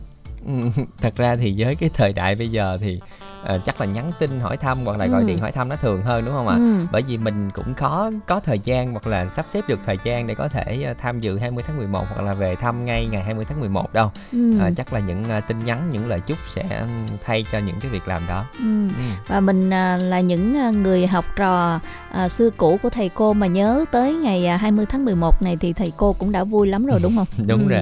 [0.46, 0.54] Ừ,
[0.98, 3.00] thật ra thì với cái thời đại bây giờ thì
[3.44, 5.28] ờ, chắc là nhắn tin hỏi thăm hoặc là gọi Ừ.
[5.28, 6.56] điện hỏi thăm nó thường hơn đúng không ạ?
[6.56, 6.86] Ừ.
[6.92, 10.28] Bởi vì mình cũng có có thời gian hoặc là sắp xếp được thời gian
[10.28, 13.24] để có thể ờ, tham dự 20 tháng 11 hoặc là về thăm ngay ngày
[13.24, 14.12] 20 tháng 11 đâu.
[14.32, 14.60] Ừ.
[14.60, 16.86] Ờ, chắc là những tin nhắn, những lời chúc sẽ
[17.26, 18.46] thay cho những cái việc làm đó.
[18.60, 18.88] Ừ.
[18.88, 19.04] Ừ.
[19.28, 21.80] và mình à, là những à, người học trò
[22.12, 25.58] à, xưa cũ của thầy cô mà nhớ tới ngày à, 20 tháng 11 này
[25.58, 27.28] thì thầy cô cũng đã vui lắm rồi đúng không?
[27.48, 27.70] Đúng Ừ.
[27.72, 27.82] rồi.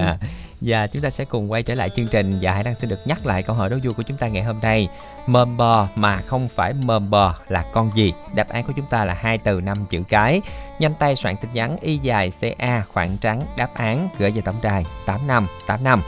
[0.60, 2.98] Và chúng ta sẽ cùng quay trở lại chương trình và Hải Đăng xin được
[3.06, 4.88] nhắc lại câu hỏi đố vui của chúng ta ngày hôm nay.
[5.28, 8.12] Mờm bò mà không phải mờm bò là con gì?
[8.34, 10.42] Đáp án của chúng ta là hai từ năm chữ cái.
[10.78, 14.54] Nhanh tay soạn tin nhắn y dài CA khoảng trắng đáp án gửi về tổng
[14.62, 16.00] đài 8585.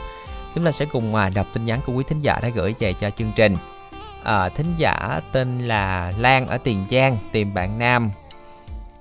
[0.55, 2.93] Chúng ta sẽ cùng à, đọc tin nhắn của quý thính giả đã gửi về
[2.93, 3.57] cho chương trình.
[4.23, 8.11] À, thính giả tên là Lan ở Tiền Giang tìm bạn nam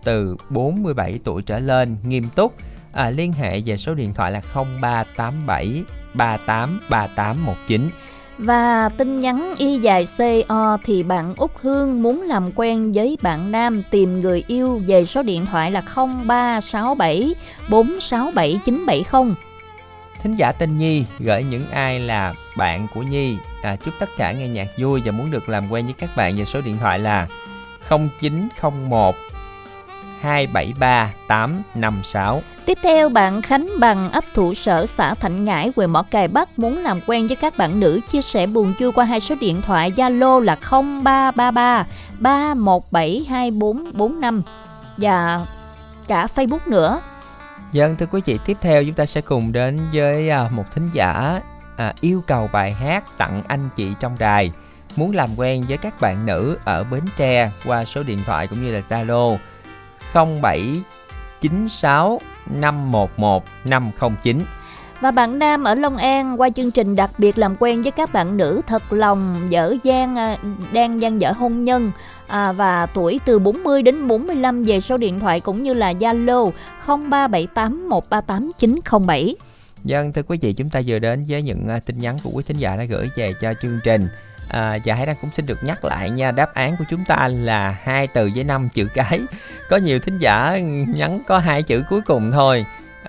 [0.05, 2.55] từ 47 tuổi trở lên nghiêm túc
[2.93, 4.41] à, liên hệ về số điện thoại là
[4.81, 7.91] 0387 383819
[8.43, 13.53] và tin nhắn y dài CO thì bạn Úc Hương muốn làm quen với bạn
[13.53, 17.35] nam tìm người yêu về số điện thoại là 0367
[17.71, 19.35] 467 970.
[20.23, 24.33] Thính giả tên Nhi gửi những ai là bạn của Nhi à, chúc tất cả
[24.33, 26.99] nghe nhạc vui và muốn được làm quen với các bạn về số điện thoại
[26.99, 27.29] là
[27.89, 29.15] 0901
[30.21, 36.03] 273 856 Tiếp theo bạn Khánh Bằng ấp thủ sở xã Thạnh Ngãi huyện Mỏ
[36.03, 39.21] Cày Bắc muốn làm quen với các bạn nữ chia sẻ buồn vui qua hai
[39.21, 41.87] số điện thoại Zalo là 0333
[42.19, 44.43] 317 2445
[44.97, 45.47] và
[46.09, 47.01] cả Facebook nữa.
[47.73, 50.91] Dân thưa quý vị, tiếp theo chúng ta sẽ cùng đến với à, một thính
[50.93, 51.41] giả
[51.77, 54.53] à, yêu cầu bài hát tặng anh chị trong đài.
[54.97, 58.65] Muốn làm quen với các bạn nữ ở Bến Tre qua số điện thoại cũng
[58.65, 59.37] như là Zalo
[60.13, 64.41] 0796 511 509.
[65.01, 68.13] Và bạn Nam ở Long An qua chương trình đặc biệt làm quen với các
[68.13, 70.37] bạn nữ thật lòng dở dang à,
[70.73, 71.93] đang dang dở hôn nhân
[72.27, 76.51] à, và tuổi từ 40 đến 45 về số điện thoại cũng như là Zalo
[76.87, 79.37] 0378 138 907.
[79.85, 82.45] Dân thưa quý vị, chúng ta vừa đến với những à, tin nhắn của quý
[82.47, 84.09] thính giả đã gửi về cho chương trình.
[84.51, 87.29] À, và Hải Đăng cũng xin được nhắc lại nha Đáp án của chúng ta
[87.33, 89.21] là hai từ với năm chữ cái.
[89.71, 90.59] Có nhiều thính giả
[90.89, 92.65] nhắn có hai chữ cuối cùng thôi.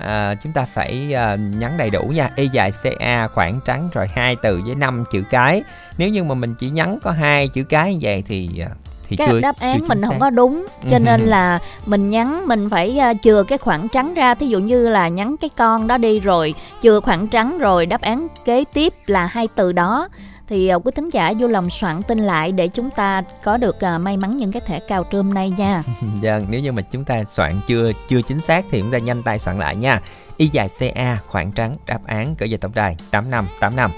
[0.06, 2.30] À, Chúng ta phải à, nhắn đầy đủ nha.
[2.36, 5.64] Y dài CA khoảng trắng rồi hai từ với năm chữ cái.
[5.98, 8.70] Nếu như mà mình chỉ nhắn có hai chữ cái như vậy thì à,
[9.08, 12.10] thì Cái chưa đáp chưa án chính mình không có đúng cho nên là mình
[12.10, 14.36] nhắn mình phải à, chừa cái khoảng trắng ra.
[14.36, 18.02] Thí dụ như là nhắn cái con đó đi rồi chừa khoảng trắng rồi đáp
[18.02, 20.10] án kế tiếp là hai từ đó
[20.52, 23.82] thì à, quý thính giả vui lòng soạn tin lại để chúng ta có được
[23.84, 25.84] à, may mắn những cái thẻ cào trơm này nha
[26.22, 29.24] Vâng, nếu như mà chúng ta soạn chưa chưa chính xác thì chúng ta nhanh
[29.24, 30.02] tay soạn lại nha.
[30.38, 33.92] Y dài CA khoảng trắng đáp án gửi về tổng đài 8585.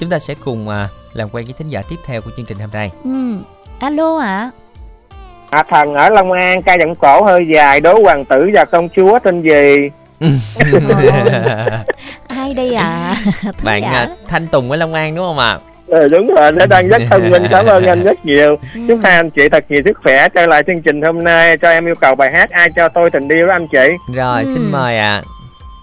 [0.00, 2.58] Chúng ta sẽ cùng à, làm quen với thính giả tiếp theo của chương trình
[2.58, 2.90] hôm nay.
[3.04, 3.36] ừ.
[3.80, 4.50] alo ạ
[5.50, 8.88] À, thần ở Long An ca giọng cổ hơi dài đố hoàng tử và công
[8.96, 9.76] chúa tên gì
[12.28, 13.90] ai đây ạ Thính Bạn giả.
[13.90, 15.58] à, Thanh Tùng ở Long An đúng không ạ?
[15.86, 18.80] Ừ, đúng rồi nó đang rất thông minh cảm ơn anh rất nhiều Ừ.
[18.88, 21.70] chúc hai anh chị thật nhiều sức khỏe trở lại chương trình hôm nay cho
[21.70, 24.44] em yêu cầu bài hát ai cho tôi tình yêu đó anh chị Rồi, Ừ.
[24.54, 25.22] xin mời ạ.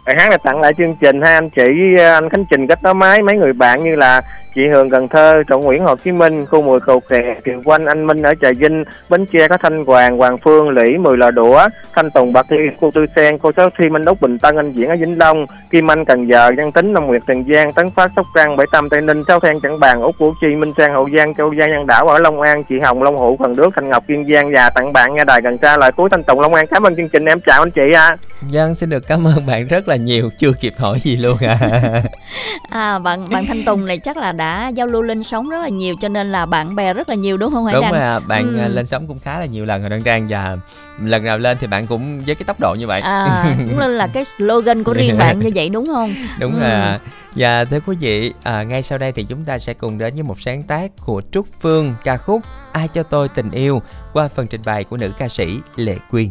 [0.06, 2.94] bài hát này tặng lại chương trình hai anh chị anh Khánh Trình kết nối
[2.94, 4.22] máy mấy người bạn như là
[4.56, 7.86] chị Hường Cần Thơ, Trọng Nguyễn Hồ Chí Minh, khu mười cầu kè, Kiều Quanh,
[7.86, 11.32] anh Minh ở Trà Vinh, Bến Tre có Thanh Hoàng, Hoàng Phương, Lĩ, Mười Lò
[11.32, 14.56] Đũa, Thanh Tùng, Bạc Liêu, cô Tư Sen, cô Sáu Thi Minh Úc, Bình Tân,
[14.56, 17.72] anh Diễn ở Vĩnh Long, Kim Anh, Cần Giờ, Văn Tính, Long Nguyệt, Tiền Giang,
[17.72, 20.48] Tấn Phát, Sóc Trăng, Bảy Tâm, Tây Ninh, Sáu Than, Trảng Bàng, Úc Củ Chi,
[20.48, 23.38] Minh Sang, Hậu Giang, Châu Giang, Nhân Đảo ở Long An, chị Hồng, Long Hữu,
[23.38, 26.10] Cần Đước, Thanh Ngọc, Kiên Giang và tặng bạn nghe đài gần xa lời cuối
[26.10, 26.68] Thanh Tùng, Long An.
[26.68, 28.06] Cảm ơn chương trình em chào anh chị ạ.
[28.06, 28.18] À.
[28.48, 31.58] Dân xin được cảm ơn bạn rất là nhiều, chưa kịp hỏi gì luôn à.
[32.70, 34.43] à bạn bạn Thanh Tùng này chắc là đã
[34.76, 37.38] giao lưu lên sóng rất là nhiều cho nên là bạn bè rất là nhiều
[37.38, 37.92] đúng không Hải Đúng Đăng?
[37.92, 38.68] rồi à, bạn ừ.
[38.68, 40.58] lên sóng cũng khá là nhiều lần rồi Đăng Trang và
[41.02, 43.02] lần nào lên thì bạn cũng với cái tốc độ như vậy.
[43.02, 46.14] À, cũng là cái slogan của riêng bạn như vậy đúng không?
[46.40, 46.62] Đúng ừ.
[46.62, 47.00] à.
[47.36, 50.24] Và thưa quý vị, à, ngay sau đây thì chúng ta sẽ cùng đến với
[50.24, 53.82] một sáng tác của Trúc Phương ca khúc Ai cho tôi tình yêu
[54.14, 56.30] qua phần trình bày của nữ ca sĩ Lệ Quyên.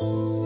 [0.00, 0.39] thơ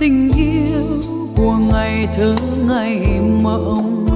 [0.00, 1.02] tình yêu
[1.36, 2.36] của ngày thơ
[2.68, 4.06] ngày mộng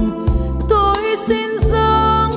[0.69, 2.31] tôi xin dâng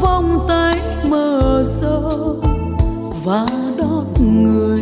[0.00, 0.78] vòng tay
[1.10, 2.40] mờ rộng
[3.24, 3.46] và
[3.78, 4.04] đón
[4.44, 4.80] người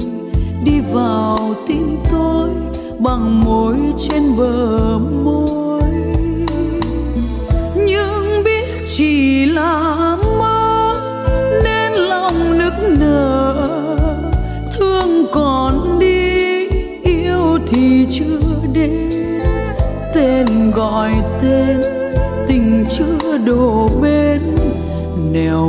[0.64, 2.50] đi vào tim tôi
[2.98, 5.57] bằng môi trên bờ môi.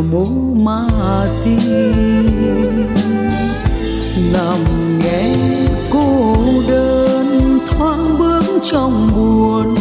[0.02, 0.26] Mô
[0.64, 0.86] ma
[1.44, 1.58] ti.
[4.34, 4.60] Nằm
[5.00, 5.36] nghe
[5.92, 9.79] cô đơn thoáng bước trong buồn.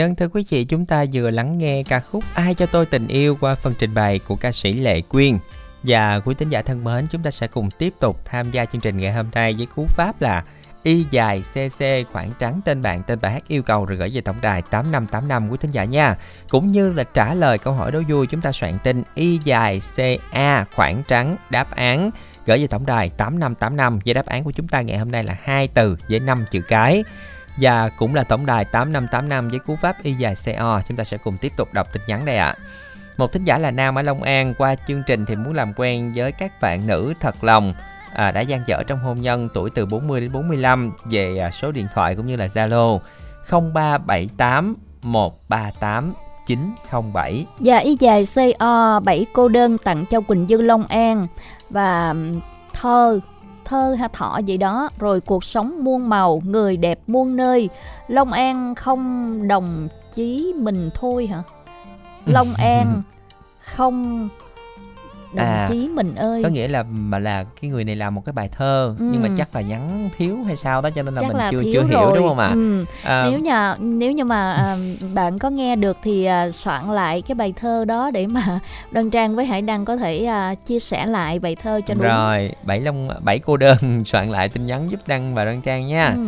[0.00, 3.08] Dân thưa quý vị, chúng ta vừa lắng nghe ca khúc Ai cho tôi tình
[3.08, 5.38] yêu qua phần trình bày của ca sĩ Lệ Quyên.
[5.82, 8.80] Và quý tín giả thân mến, chúng ta sẽ cùng tiếp tục tham gia chương
[8.80, 10.44] trình ngày hôm nay với cú pháp là
[10.82, 14.20] Y dài CC khoảng trắng tên bạn tên bài hát yêu cầu rồi gửi về
[14.20, 16.16] tổng đài 8585 quý thính giả nha.
[16.48, 19.80] Cũng như là trả lời câu hỏi đố vui chúng ta soạn tin Y dài
[19.96, 22.10] CA khoảng trắng đáp án
[22.46, 25.36] gửi về tổng đài 8585 với đáp án của chúng ta ngày hôm nay là
[25.42, 27.04] hai từ với 5 chữ cái
[27.56, 31.16] và cũng là tổng đài 8585 với cú pháp y dài CO chúng ta sẽ
[31.16, 32.46] cùng tiếp tục đọc tin nhắn đây ạ.
[32.46, 32.58] À.
[33.16, 36.12] Một thính giả là Nam ở Long An qua chương trình thì muốn làm quen
[36.14, 37.72] với các bạn nữ thật lòng
[38.12, 41.72] à, đã gian dở trong hôn nhân tuổi từ 40 đến 45 về à, số
[41.72, 42.98] điện thoại cũng như là Zalo
[43.50, 46.12] 0378 138
[46.46, 47.46] 907.
[47.60, 51.26] Dạ y dài CO 7 cô đơn tặng cho Quỳnh Dương Long An
[51.70, 52.14] và
[52.72, 53.20] thơ
[53.70, 54.88] thơ ha thọ gì đó.
[54.98, 57.68] Rồi cuộc sống muôn màu người đẹp muôn nơi.
[58.08, 61.42] Long an không đồng chí mình thôi hả?
[62.26, 63.02] Long an
[63.60, 64.28] không
[65.32, 68.22] đồng à, chí mình ơi có nghĩa là mà là cái người này làm một
[68.24, 69.10] cái bài thơ ừ.
[69.12, 71.50] nhưng mà chắc là nhắn thiếu hay sao đó cho nên là chắc mình là
[71.50, 72.18] chưa chưa hiểu rồi.
[72.18, 72.84] đúng không ạ ừ.
[73.04, 74.76] à, nếu như nếu như mà à,
[75.14, 78.60] bạn có nghe được thì à, soạn lại cái bài thơ đó để mà
[78.92, 82.02] đoan trang với hải đăng có thể à, chia sẻ lại bài thơ cho đúng
[82.02, 85.86] rồi bảy long bảy cô đơn soạn lại tin nhắn giúp đăng và đoan trang
[85.86, 86.26] nha ừ.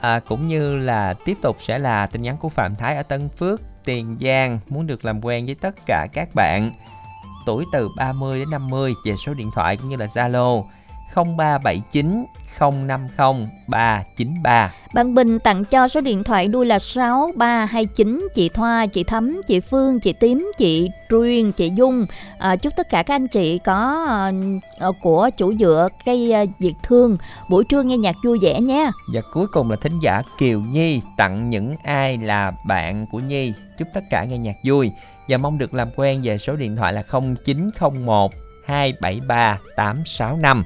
[0.00, 3.28] à, cũng như là tiếp tục sẽ là tin nhắn của phạm thái ở tân
[3.28, 6.70] phước tiền giang muốn được làm quen với tất cả các bạn
[7.46, 10.64] tuổi từ 30 đến 50 về số điện thoại cũng như là Zalo
[11.14, 12.24] 0379
[12.60, 14.72] 050 393.
[14.94, 19.60] Bạn Bình tặng cho số điện thoại đuôi là 6329 chị Thoa, chị Thấm, chị
[19.60, 22.06] Phương, chị Tím, chị Truyền, chị Dung.
[22.38, 24.06] À, chúc tất cả các anh chị có
[24.88, 27.16] uh, của chủ dựa cây uh, Việt Thương
[27.50, 28.90] buổi trưa nghe nhạc vui vẻ nhé.
[29.14, 33.52] Và cuối cùng là thính giả Kiều Nhi tặng những ai là bạn của Nhi.
[33.78, 34.90] Chúc tất cả nghe nhạc vui
[35.30, 37.02] và mong được làm quen về số điện thoại là
[37.42, 38.32] 0901
[38.66, 40.64] 273 865.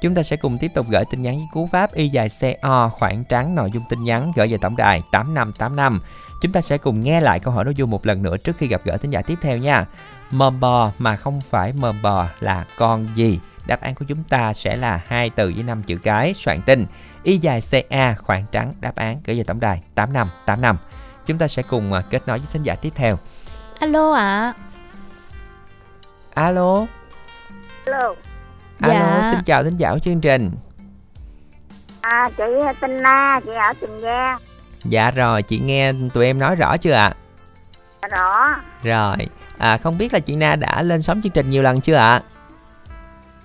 [0.00, 2.88] Chúng ta sẽ cùng tiếp tục gửi tin nhắn với cú pháp y dài CO
[2.88, 6.00] khoảng trắng nội dung tin nhắn gửi về tổng đài 8585.
[6.42, 8.66] Chúng ta sẽ cùng nghe lại câu hỏi nội dung một lần nữa trước khi
[8.66, 9.86] gặp gỡ thính giả tiếp theo nha.
[10.30, 13.40] Mờ bò mà không phải mờ bò là con gì?
[13.66, 16.86] Đáp án của chúng ta sẽ là hai từ với năm chữ cái, soạn tin
[17.22, 20.76] y dài CA khoảng trắng, đáp án gửi về tổng đài 8585.
[21.26, 23.18] Chúng ta sẽ cùng à, kết nối với thính giả tiếp theo.
[23.82, 24.22] Alo ạ.
[24.24, 24.54] À.
[26.34, 26.86] Alo.
[27.86, 28.14] Alo.
[28.80, 29.30] Alo, dạ.
[29.32, 30.50] xin chào thính giả của chương trình.
[32.00, 32.44] À, chị
[32.80, 34.38] tên Na, chị ở Tiền Giang.
[34.84, 37.14] Dạ rồi, chị nghe tụi em nói rõ chưa ạ?
[38.00, 38.08] À?
[38.08, 38.46] Rõ.
[38.82, 39.16] Rồi,
[39.58, 42.22] à, không biết là chị Na đã lên sóng chương trình nhiều lần chưa ạ?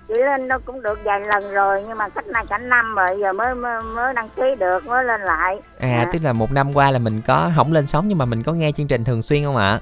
[0.08, 3.08] Chị lên đâu cũng được vài lần rồi nhưng mà cách này cả năm rồi
[3.20, 5.60] giờ mới mới, mới đăng ký được mới lên lại.
[5.80, 8.24] À, à, tức là một năm qua là mình có không lên sóng nhưng mà
[8.24, 9.80] mình có nghe chương trình thường xuyên không ạ?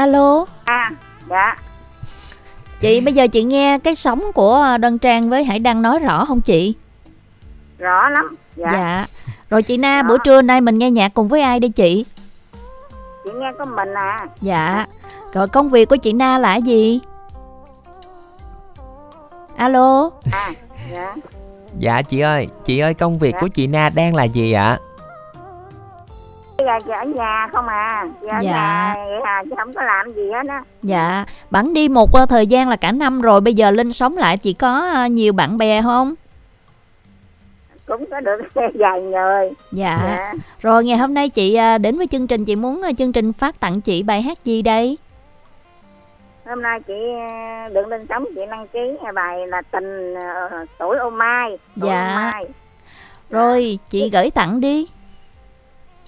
[0.00, 0.46] Alo.
[0.64, 0.90] À,
[1.30, 1.56] dạ.
[2.80, 6.24] Chị bây giờ chị nghe cái sóng của Đân Trang với Hải Đăng nói rõ
[6.24, 6.74] không chị?
[7.78, 9.06] Rõ lắm dạ, dạ.
[9.50, 10.08] rồi chị Na rõ.
[10.08, 12.04] bữa trưa nay mình nghe nhạc cùng với ai đi chị?
[13.24, 14.26] Chị nghe có mình à.
[14.40, 14.86] Dạ.
[15.32, 17.00] Rồi công việc của chị Na là gì?
[19.56, 20.10] Alo?
[20.32, 20.50] À
[20.92, 21.14] dạ.
[21.78, 23.40] Dạ chị ơi chị ơi công việc dạ.
[23.40, 24.78] của chị Na đang là gì ạ
[26.64, 28.06] giờ chị ở nhà không à.
[28.20, 28.52] Chị ở dạ.
[28.52, 30.62] nhà vậy à chứ không có làm gì hết á.
[30.82, 31.24] Dạ.
[31.50, 34.36] Bạn đi một uh, thời gian là cả năm rồi bây giờ lên sống lại
[34.36, 36.14] chị có uh, nhiều bạn bè không?
[37.86, 38.40] Cũng có được
[38.74, 39.50] vài người.
[39.72, 40.00] Dạ.
[40.04, 40.32] dạ.
[40.60, 43.60] Rồi ngày hôm nay chị uh, đến với chương trình chị muốn chương trình phát
[43.60, 44.98] tặng chị bài hát gì đây?
[46.46, 46.94] Hôm nay chị
[47.72, 48.80] được lên sống chị đăng ký
[49.14, 50.14] bài là tình
[50.78, 51.58] tuổi ô mai.
[51.80, 52.08] Tuổi dạ.
[52.08, 52.46] Ô mai.
[53.30, 54.88] rồi chị gửi tặng đi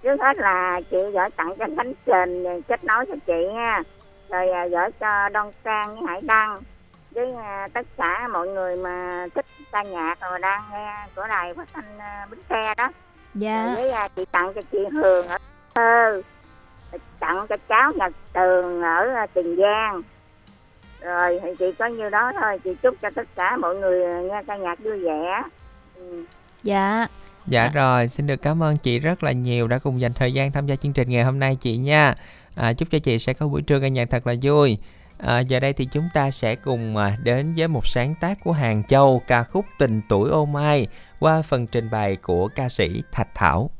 [0.02, 3.82] trước hết là chị gửi tặng cho khánh trình kết nối cho chị nha.
[4.28, 6.58] Rồi à, gửi cho đoan trang với hải đăng
[7.10, 11.54] với à, tất cả mọi người mà thích ca nhạc rồi đang nghe của đài
[11.54, 12.88] phát thanh à, bến xe đó.
[13.34, 13.66] Dạ.
[13.66, 15.38] Rồi với chị tặng cho chị hường ở
[15.74, 16.22] thơ
[17.18, 20.02] tặng cho cháu nhật tường ở tiền giang.
[21.00, 24.42] Rồi thì chị có nhiêu đó thôi chị chúc cho tất cả mọi người nghe
[24.46, 25.42] ca nhạc vui vẻ.
[25.94, 26.24] Ừ.
[26.62, 27.06] dạ
[27.46, 27.70] Dạ à.
[27.74, 30.66] rồi, xin được cảm ơn chị rất là nhiều đã cùng dành thời gian tham
[30.66, 32.14] gia chương trình ngày hôm nay chị nha.
[32.54, 34.78] À, chúc cho chị sẽ có buổi trưa nghe nhạc thật là vui.
[35.18, 38.52] À, giờ đây thì chúng ta sẽ cùng à, đến với một sáng tác của
[38.52, 40.86] Hàng Châu ca khúc Tình tuổi ô mai
[41.20, 43.70] qua phần trình bày của ca sĩ Thạch Thảo.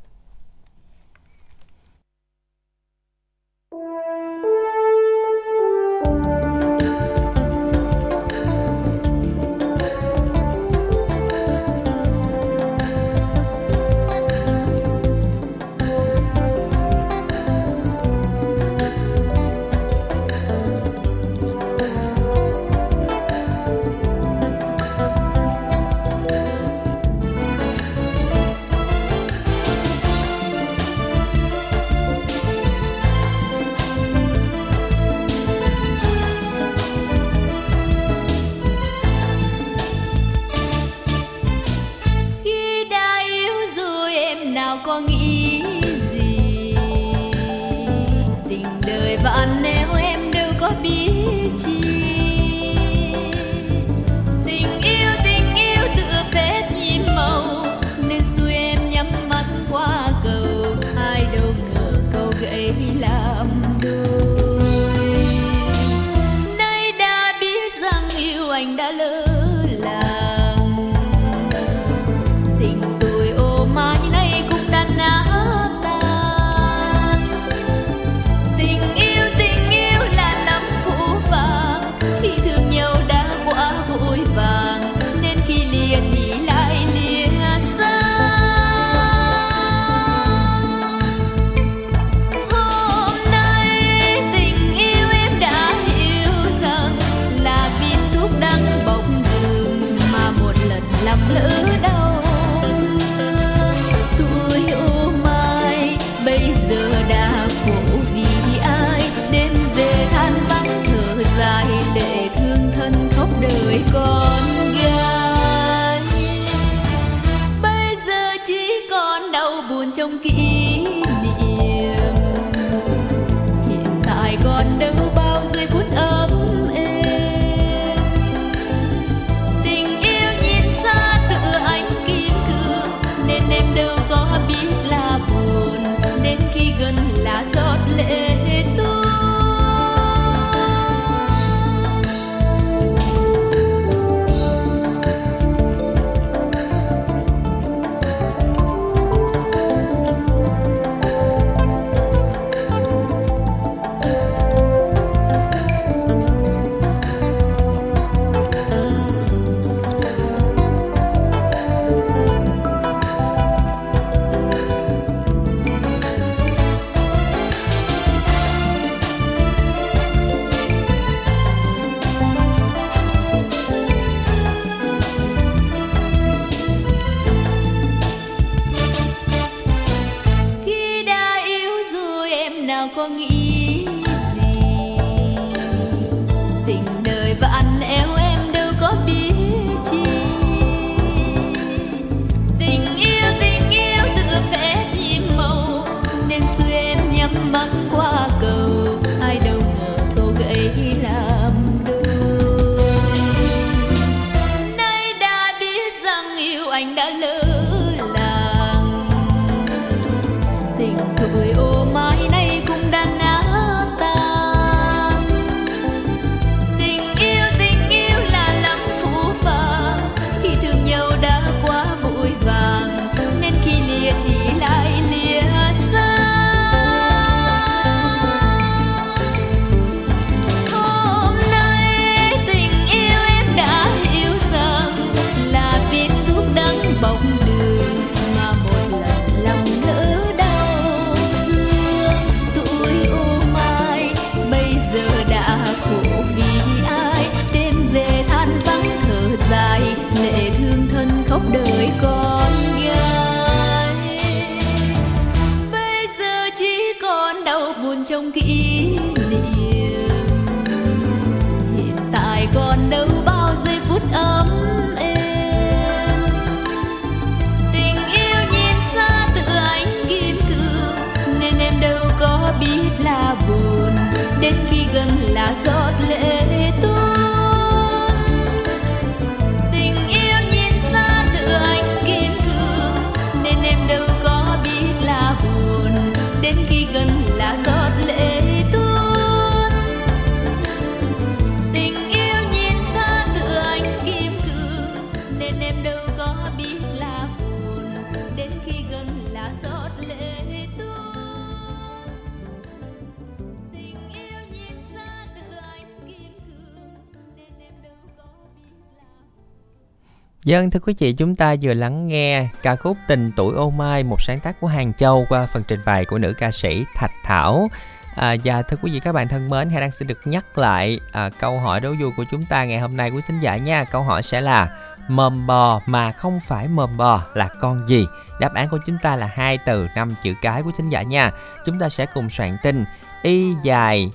[310.45, 314.03] Dân thưa quý vị, chúng ta vừa lắng nghe ca khúc Tình tuổi ô mai,
[314.03, 317.11] một sáng tác của Hàng Châu qua phần trình bày của nữ ca sĩ Thạch
[317.25, 317.69] Thảo.
[318.17, 321.01] À, và thưa quý vị các bạn thân mến, Hải đang xin được nhắc lại
[321.13, 323.85] à, câu hỏi đố vui của chúng ta ngày hôm nay quý thính giả nha.
[323.85, 324.79] Câu hỏi sẽ là
[325.09, 328.07] mầm bò mà không phải mầm bò là con gì?
[328.41, 331.31] Đáp án của chúng ta là hai từ năm chữ cái của thính giả nha.
[331.67, 332.85] Chúng ta sẽ cùng soạn tin
[333.23, 334.11] y dài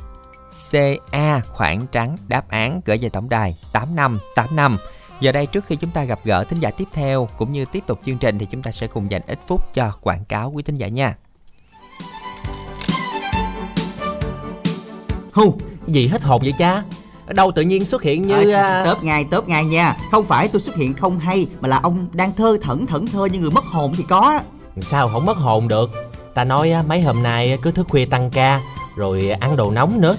[0.72, 4.78] CA khoảng trắng đáp án gửi về tổng đài 8585.
[5.20, 7.84] Giờ đây trước khi chúng ta gặp gỡ thính giả tiếp theo cũng như tiếp
[7.88, 10.64] tục chương trình thì chúng ta sẽ cùng dành ít phút cho quảng cáo quý
[10.64, 11.16] thính giả nha.
[15.34, 15.54] Hù,
[15.88, 16.84] gì hết hồn vậy cha?
[17.28, 18.52] Ở đâu tự nhiên xuất hiện như...
[18.52, 21.80] à, tớp ngay tớp ngay nha không phải tôi xuất hiện không hay mà là
[21.84, 24.40] ông đang thơ thẩn thẩn thơ như người mất hồn thì có.
[24.82, 25.90] Sao không mất hồn được
[26.34, 28.62] Ta nói á, mấy hôm nay cứ thức khuya tăng ca
[28.96, 30.16] Rồi ăn đồ nóng nữa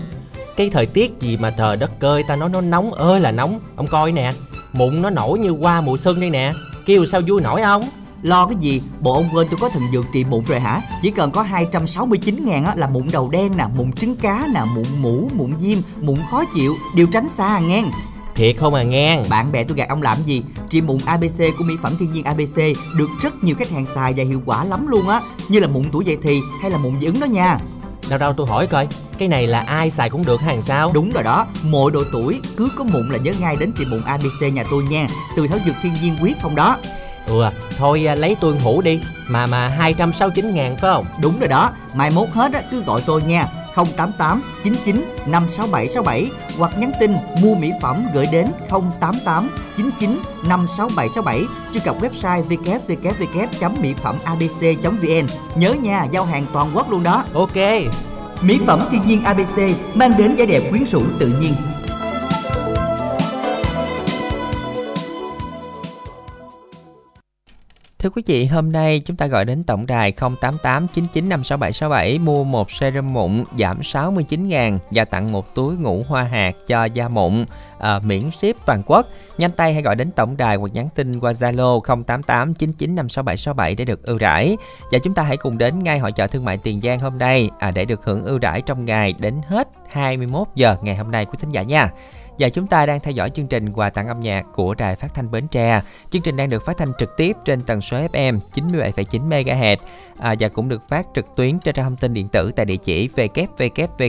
[0.58, 3.60] Cái thời tiết gì mà trời đất cơi Ta nói nó nóng ơi là nóng
[3.76, 4.30] Ông coi nè
[4.72, 6.52] Mụn nó nổi như qua mùa xuân đây nè
[6.86, 7.82] Kêu sao vui nổi không
[8.22, 8.82] Lo cái gì?
[9.00, 10.80] Bộ ông quên tôi có thần dược trị mụn rồi hả?
[11.02, 14.60] Chỉ cần có 269 ngàn á là mụn đầu đen nè, mụn trứng cá nè,
[14.74, 17.90] mụn mũ, mụn viêm, mụn khó chịu, đều tránh xa à ngang.
[18.34, 20.42] Thiệt không à ngang Bạn bè tôi gạt ông làm gì?
[20.68, 22.56] Trị mụn ABC của mỹ phẩm thiên nhiên ABC
[22.96, 25.84] được rất nhiều khách hàng xài và hiệu quả lắm luôn á, như là mụn
[25.92, 27.58] tuổi dậy thì hay là mụn dị ứng đó nha.
[28.08, 28.88] Đâu đâu tôi hỏi coi
[29.18, 30.90] Cái này là ai xài cũng được hàng sao?
[30.94, 34.00] Đúng rồi đó, mọi độ tuổi cứ có mụn là nhớ ngay đến trị mụn
[34.04, 35.06] ABC nhà tôi nha,
[35.36, 36.76] từ thảo dược thiên nhiên quyết không đó.
[37.26, 37.42] Ừ
[37.78, 41.04] thôi à, lấy tôi hũ đi Mà mà 269 ngàn phải không?
[41.22, 43.46] Đúng rồi đó, mai mốt hết á, cứ gọi tôi nha
[43.84, 48.46] 088 99 567 67 hoặc nhắn tin mua mỹ phẩm gửi đến
[49.00, 50.18] 088 99
[50.48, 57.02] 567 67 truy cập website www.mỹ phẩm abc.vn nhớ nha giao hàng toàn quốc luôn
[57.02, 57.24] đó.
[57.34, 57.56] Ok.
[58.42, 59.58] Mỹ phẩm thiên nhiên ABC
[59.94, 61.54] mang đến vẻ đẹp quyến rũ tự nhiên
[68.08, 72.70] Thưa quý vị, hôm nay chúng ta gọi đến tổng đài 088 9956767 mua một
[72.70, 77.44] serum mụn giảm 69 ngàn và tặng một túi ngũ hoa hạt cho da mụn
[77.78, 79.06] à, miễn ship toàn quốc.
[79.38, 83.84] Nhanh tay hãy gọi đến tổng đài hoặc nhắn tin qua Zalo 088 9956767 để
[83.84, 84.56] được ưu đãi.
[84.92, 87.50] Và chúng ta hãy cùng đến ngay hội chợ thương mại Tiền Giang hôm nay
[87.58, 91.24] à, để được hưởng ưu đãi trong ngày đến hết 21 giờ ngày hôm nay
[91.24, 91.88] quý thính giả nha.
[92.38, 95.14] Và chúng ta đang theo dõi chương trình quà tặng âm nhạc của Đài Phát
[95.14, 95.80] thanh Bến Tre.
[96.10, 99.76] Chương trình đang được phát thanh trực tiếp trên tần số FM 97,9 MHz
[100.18, 102.76] à, và cũng được phát trực tuyến trên trang thông tin điện tử tại địa
[102.76, 104.02] chỉ www.thbt.vn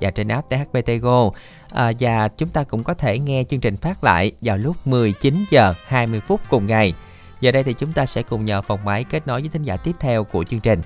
[0.00, 1.30] và trên app THBT Go.
[1.72, 5.44] À, và chúng ta cũng có thể nghe chương trình phát lại vào lúc 19
[5.50, 6.94] giờ 20 phút cùng ngày.
[7.40, 9.76] Giờ đây thì chúng ta sẽ cùng nhờ phòng máy kết nối với thính giả
[9.76, 10.82] tiếp theo của chương trình.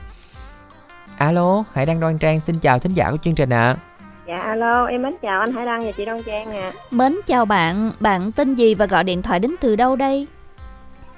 [1.19, 3.77] Alo, Hải Đăng Đoan Trang xin chào thính giả của chương trình ạ.
[3.79, 3.94] À.
[4.27, 6.73] Dạ alo, em mến chào anh Hải Đăng và chị Đoan Trang ạ.
[6.75, 6.81] À.
[6.91, 10.27] Mến chào bạn, bạn tên gì và gọi điện thoại đến từ đâu đây?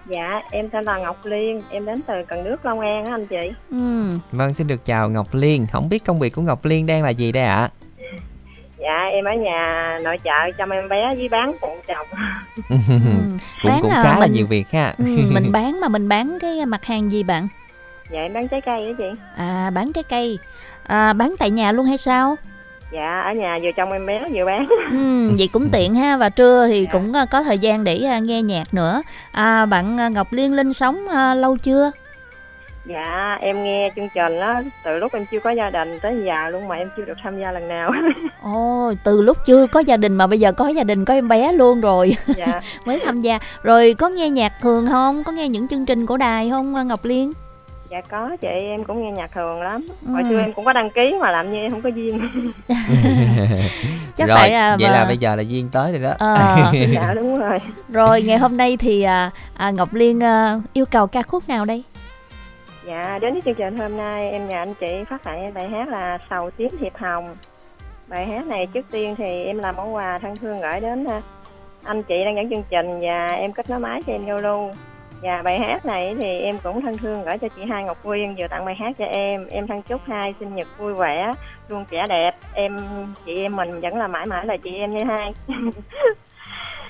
[0.06, 3.26] Dạ, em tên là Ngọc Liên, em đến từ Cần Nước Long An á anh
[3.26, 3.50] chị.
[3.70, 4.10] Ừ.
[4.32, 5.66] Vâng, xin được chào Ngọc Liên.
[5.72, 7.54] Không biết công việc của Ngọc Liên đang là gì đây ạ?
[7.54, 7.70] À?
[8.78, 12.06] Dạ, em ở nhà nội trợ chăm em bé với bán phụ chồng.
[12.68, 12.76] ừ.
[13.62, 14.94] cũng cũng khá mình, là nhiều việc ha.
[14.98, 17.48] ừ, mình bán mà mình bán cái mặt hàng gì bạn?
[18.10, 19.20] Dạ, em bán trái cây đó chị.
[19.36, 20.38] À, bán trái cây.
[20.86, 22.36] À, bán tại nhà luôn hay sao?
[22.90, 24.64] Dạ ở nhà vừa trông em bé vừa bán.
[24.90, 26.16] Ừ, vậy cũng tiện ha.
[26.16, 26.90] Và trưa thì dạ.
[26.92, 29.02] cũng ờ, có thời gian để ờ, nghe nhạc nữa.
[29.32, 31.90] À, bạn ờ, ngọc liên linh sống uh, lâu chưa?
[32.88, 36.50] Dạ em nghe chương trình đó từ lúc em chưa có gia đình tới giờ
[36.50, 37.92] luôn mà em chưa được tham gia lần nào.
[38.42, 41.28] Ồ từ lúc chưa có gia đình mà bây giờ có gia đình có em
[41.28, 42.16] bé luôn rồi.
[42.36, 42.60] Dạ.
[42.84, 43.38] mới tham gia.
[43.62, 45.24] Rồi có nghe nhạc thường không?
[45.24, 47.32] Có nghe những chương trình của đài không ngọc liên
[47.90, 49.86] dạ có chị em cũng nghe nhạc thường lắm.
[50.06, 50.12] Ừ.
[50.12, 52.18] hồi xưa em cũng có đăng ký mà làm như em không có duyên.
[54.16, 54.94] Chắc rồi, phải là vậy mà...
[54.94, 56.14] là bây giờ là duyên tới rồi đó.
[56.18, 56.72] À.
[56.94, 57.58] dạ đúng rồi.
[57.88, 61.64] Rồi ngày hôm nay thì à, à, ngọc liên à, yêu cầu ca khúc nào
[61.64, 61.82] đây?
[62.86, 65.88] Dạ đến với chương trình hôm nay em nhờ anh chị phát lại bài hát
[65.88, 67.34] là sầu tím hiệp hồng.
[68.06, 71.22] Bài hát này trước tiên thì em làm món quà thân thương gửi đến à,
[71.84, 74.70] anh chị đang dẫn chương trình và em kết nối máy cho em giao lưu
[75.26, 78.34] Dạ bài hát này thì em cũng thân thương gửi cho chị Hai Ngọc Quyên
[78.34, 79.46] vừa tặng bài hát cho em.
[79.50, 81.32] Em thân chúc hai sinh nhật vui vẻ,
[81.68, 82.36] luôn trẻ đẹp.
[82.52, 82.78] Em
[83.26, 85.32] chị em mình vẫn là mãi mãi là chị em như hai.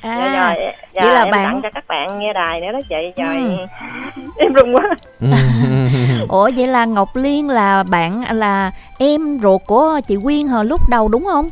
[0.01, 2.73] À, dạ rồi, dạ, vậy là em bạn tặng cho các bạn nghe đài nữa
[2.73, 3.23] đó chị.
[3.23, 3.67] Rồi ừ.
[4.39, 4.91] em rung quá.
[6.29, 10.81] Ủa vậy là Ngọc Liên là bạn là em ruột của chị Quyên hồi lúc
[10.89, 11.49] đầu đúng không?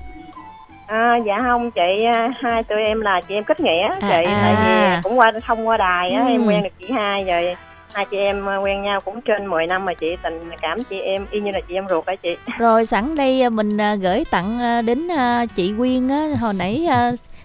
[0.95, 4.25] À, dạ không chị à, hai tụi em là chị em kết nghĩa à, chị
[4.27, 4.41] à.
[4.43, 6.29] tại vì cũng qua thông qua đài á ừ.
[6.29, 7.57] em quen được chị hai rồi
[7.95, 11.01] hai chị em à, quen nhau cũng trên 10 năm mà chị tình cảm chị
[11.01, 14.59] em y như là chị em ruột á chị rồi sẵn đây mình gửi tặng
[14.87, 15.09] đến
[15.55, 16.89] chị Quyên á hồi nãy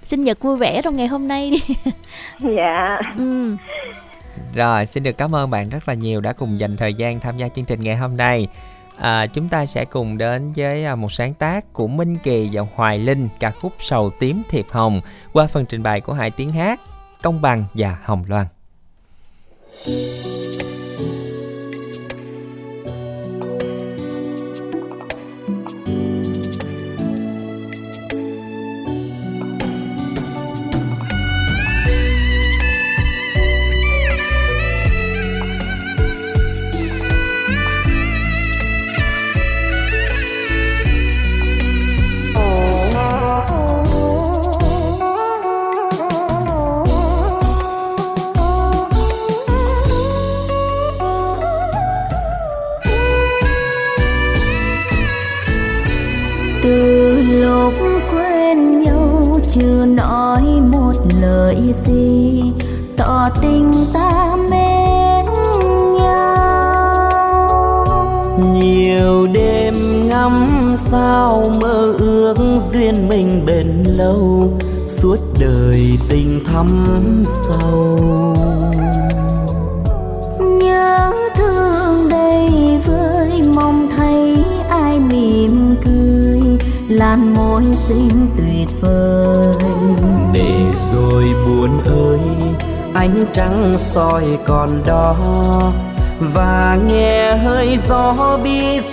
[0.01, 1.75] sinh nhật vui vẻ trong ngày hôm nay đi
[2.55, 3.55] dạ ừ.
[4.55, 7.37] rồi xin được cảm ơn bạn rất là nhiều đã cùng dành thời gian tham
[7.37, 8.47] gia chương trình ngày hôm nay
[8.99, 12.61] à, chúng ta sẽ cùng đến với à, một sáng tác của Minh Kỳ và
[12.75, 15.01] Hoài Linh ca khúc Sầu Tím Thiệp Hồng
[15.33, 16.81] qua phần trình bày của hai tiếng hát
[17.21, 18.45] Công Bằng và Hồng Loan.
[19.85, 20.48] Thank you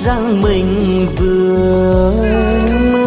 [0.07, 0.79] rằng mình
[1.19, 2.13] vừa
[2.93, 3.07] mơ.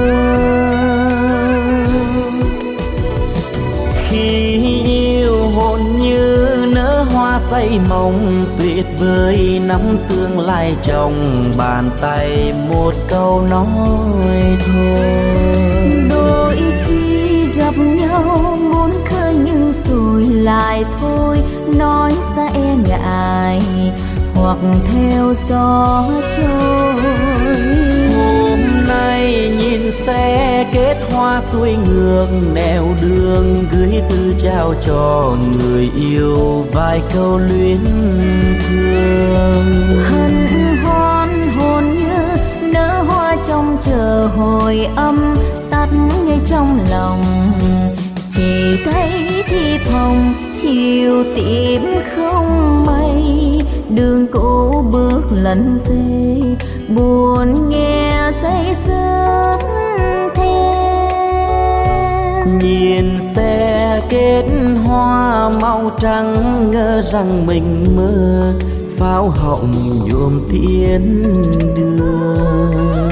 [4.09, 11.89] Khi yêu hồn như nở hoa say mộng, tuyệt vời nắm tương lai trong bàn
[12.01, 14.99] tay một câu nói thôi.
[16.09, 21.37] Đôi khi gặp nhau muốn khơi nhưng rồi lại thôi,
[21.77, 23.61] nói ra e ngại
[24.39, 26.05] hoặc theo gió
[26.37, 26.95] trôi.
[28.17, 35.89] Hôm nay nhìn xe kết hoa xuôi ngược nẻo đường gửi thư trao cho người
[35.95, 37.83] yêu vài câu luyến
[38.67, 39.65] thương.
[40.03, 40.47] Hân
[40.83, 42.37] hoan hồn như
[42.73, 45.35] nở hoa trong chờ hồi âm
[45.71, 45.87] tắt
[46.25, 47.21] ngay trong lòng.
[48.29, 51.81] Chỉ thấy thiệp hồng chiều tím
[52.15, 53.48] không mây
[53.89, 56.41] đường cũ bước lần về.
[56.95, 59.59] Buồn nghe say sớm
[60.35, 60.69] thêm
[62.59, 64.43] nhìn xe kết
[64.85, 66.33] hoa màu trắng,
[66.71, 68.53] ngỡ rằng mình mơ.
[68.97, 69.71] Pháo hồng
[70.07, 71.23] nhuộm thiên
[71.75, 73.08] đường.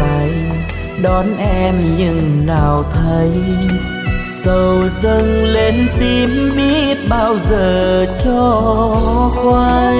[0.00, 0.30] Tay,
[1.02, 3.30] đón em nhưng nào thấy.
[4.44, 8.94] Sầu dâng lên tim biết bao giờ cho
[9.34, 9.98] khoai.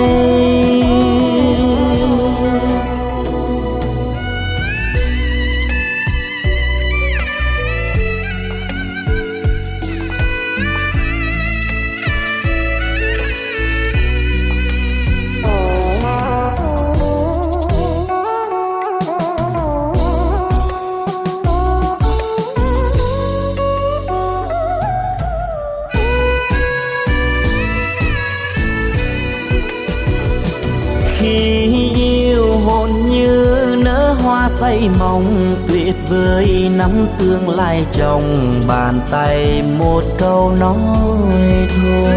[37.79, 42.15] Lai trong bàn tay một câu nói thôi.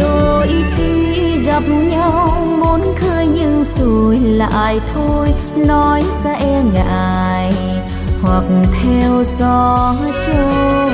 [0.00, 7.52] Đôi khi gặp nhau muốn khơi nhưng rồi lại thôi nói ra e ngại
[8.22, 8.44] hoặc
[8.82, 9.94] theo gió
[10.26, 10.90] trôi.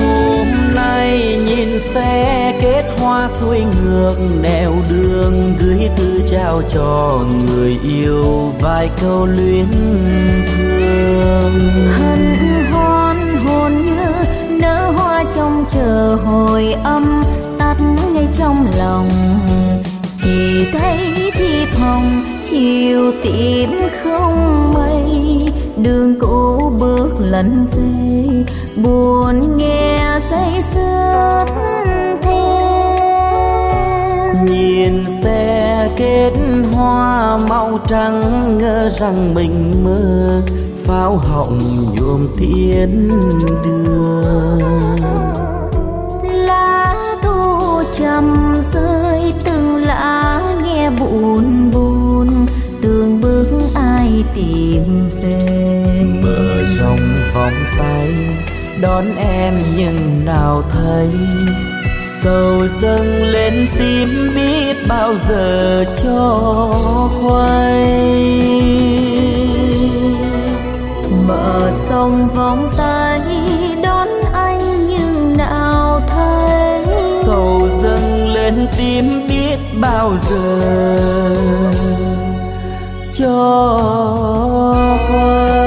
[0.00, 7.78] Hôm nay nhìn xe kết hoa xuôi ngược, nẻo đường gửi thư trao cho người
[7.82, 9.66] yêu vài câu luyến
[10.46, 12.34] thương hân
[12.72, 14.12] hoan hồn như
[14.60, 17.22] nở hoa trong chờ hồi âm,
[17.58, 17.76] tắt
[18.14, 19.08] ngay trong lòng
[20.18, 23.70] chỉ thấy thiệp hồng chiều tím
[24.02, 25.40] không mây,
[25.76, 28.44] đường cũ bước lần về,
[28.82, 31.45] buồn nghe say sưa.
[34.76, 36.32] Nhìn xe kết
[36.72, 38.20] hoa màu trắng
[38.58, 40.42] ngỡ rằng mình mơ
[40.86, 41.58] pháo hồng
[41.96, 43.08] nhuộm thiên
[43.64, 44.96] đường.
[46.22, 47.58] Lá thu
[47.98, 52.46] trầm rơi từng lá nghe buồn buồn
[52.82, 56.04] tường bước ai tìm về.
[56.24, 58.14] Mở rộng vòng tay
[58.80, 61.08] đón em nhưng nào thấy
[62.26, 66.70] sầu dâng lên tim biết bao giờ cho
[67.22, 67.84] khoai.
[71.28, 73.20] Mở sông vòng tay,
[73.82, 74.58] đón anh
[74.88, 77.04] nhưng nào thấy.
[77.24, 80.98] Sầu dâng lên tim biết bao giờ
[83.12, 83.58] cho
[85.08, 85.65] khoai.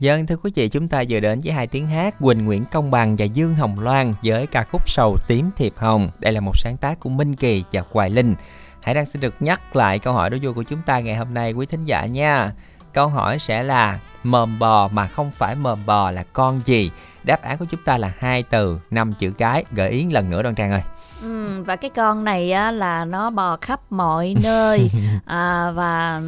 [0.00, 2.90] Dân thưa quý vị, chúng ta vừa đến với hai tiếng hát Quỳnh Nguyễn Công
[2.90, 6.10] Bằng và Dương Hồng Loan với ca khúc Sầu Tím Thiệp Hồng.
[6.18, 8.34] Đây là một sáng tác của Minh Kỳ và Hoài Linh.
[8.82, 11.34] Hãy đang xin được nhắc lại câu hỏi đối vui của chúng ta ngày hôm
[11.34, 12.52] nay quý thính giả nha.
[12.92, 16.90] Câu hỏi sẽ là mờm bò mà không phải mờm bò là con gì?
[17.24, 19.64] Đáp án của chúng ta là hai từ, năm chữ cái.
[19.72, 20.82] Gợi ý lần nữa Đoan Trang ơi.
[21.22, 24.90] Ừ, và cái con này á, là nó bò khắp mọi nơi
[25.26, 26.20] à, và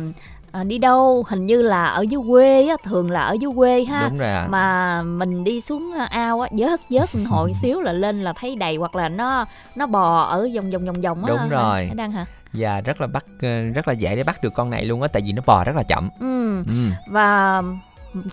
[0.52, 3.84] à, đi đâu hình như là ở dưới quê á, thường là ở dưới quê
[3.84, 4.46] ha Đúng rồi ạ.
[4.50, 8.76] mà mình đi xuống ao á vớt vớt hồi xíu là lên là thấy đầy
[8.76, 9.44] hoặc là nó
[9.76, 11.46] nó bò ở vòng vòng vòng vòng á Đúng hả?
[11.48, 11.86] rồi.
[11.86, 14.70] Hải Đăng hả Và rất là bắt ờ, rất là dễ để bắt được con
[14.70, 16.08] này luôn á tại vì nó bò rất là chậm.
[16.20, 16.62] ừ.
[16.66, 16.88] Ừ.
[17.06, 17.62] và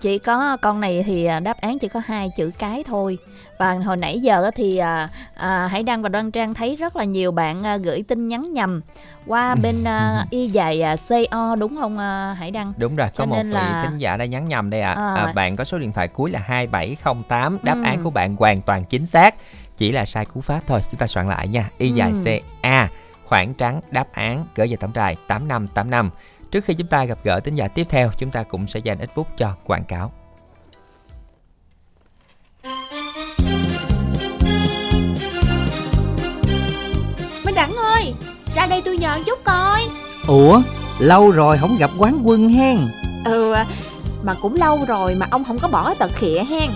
[0.00, 3.18] chỉ có con này thì à, đáp án chỉ có hai chữ cái thôi
[3.58, 7.04] và hồi nãy giờ thì à, à, Hải Đăng và Đoan Trang thấy rất là
[7.04, 8.80] nhiều bạn à, gửi tin nhắn nhầm
[9.26, 13.24] qua bên à, y dài à, CO đúng không à, Hải Đăng Đúng rồi, Cho
[13.24, 14.92] có một vị là- thính giả đã nhắn nhầm đây ạ.
[14.92, 15.14] À.
[15.14, 15.24] À.
[15.26, 17.82] À, bạn có số điện thoại cuối là 2708, đáp Ừ.
[17.84, 19.34] án của bạn hoàn toàn chính xác.
[19.76, 21.70] Chỉ là sai cú pháp thôi, chúng ta soạn lại nha.
[21.78, 22.40] Y dài Ừ.
[22.62, 22.88] CA
[23.26, 26.10] khoảng trắng đáp án gửi về tổng đài 8585.
[26.50, 28.98] Trước khi chúng ta gặp gỡ tính giả tiếp theo, chúng ta cũng sẽ dành
[28.98, 30.12] ít phút cho quảng cáo.
[37.44, 38.14] Minh Đẳng ơi
[38.54, 39.80] Ra đây tôi nhờ chút coi.
[40.26, 40.62] Ủa
[40.98, 42.78] lâu rồi không gặp quán quân hen.
[43.24, 43.54] Ừ
[44.22, 46.70] Mà cũng lâu rồi mà ông không có bỏ tật khịa hen.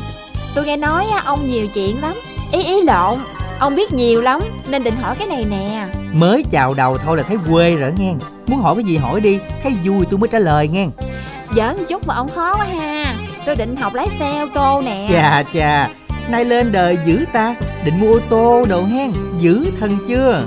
[0.55, 2.15] Tôi nghe nói ông nhiều chuyện lắm.
[2.53, 3.19] Ý ý lộn
[3.59, 5.87] Ông biết nhiều lắm Nên định hỏi cái này nè.
[6.13, 8.13] Mới chào đầu thôi là thấy quê rồi nghe.
[8.47, 10.87] Muốn hỏi cái gì hỏi đi Thấy vui tôi mới trả lời nghe.
[11.57, 13.17] Giỡn chút mà ông khó quá ha.
[13.47, 15.07] Tôi định học lái xe ô tô nè.
[15.13, 15.89] Chà chà.
[16.29, 17.55] Nay lên đời dữ ta.
[17.85, 20.45] Định mua ô tô đồ hen Dữ thần chưa?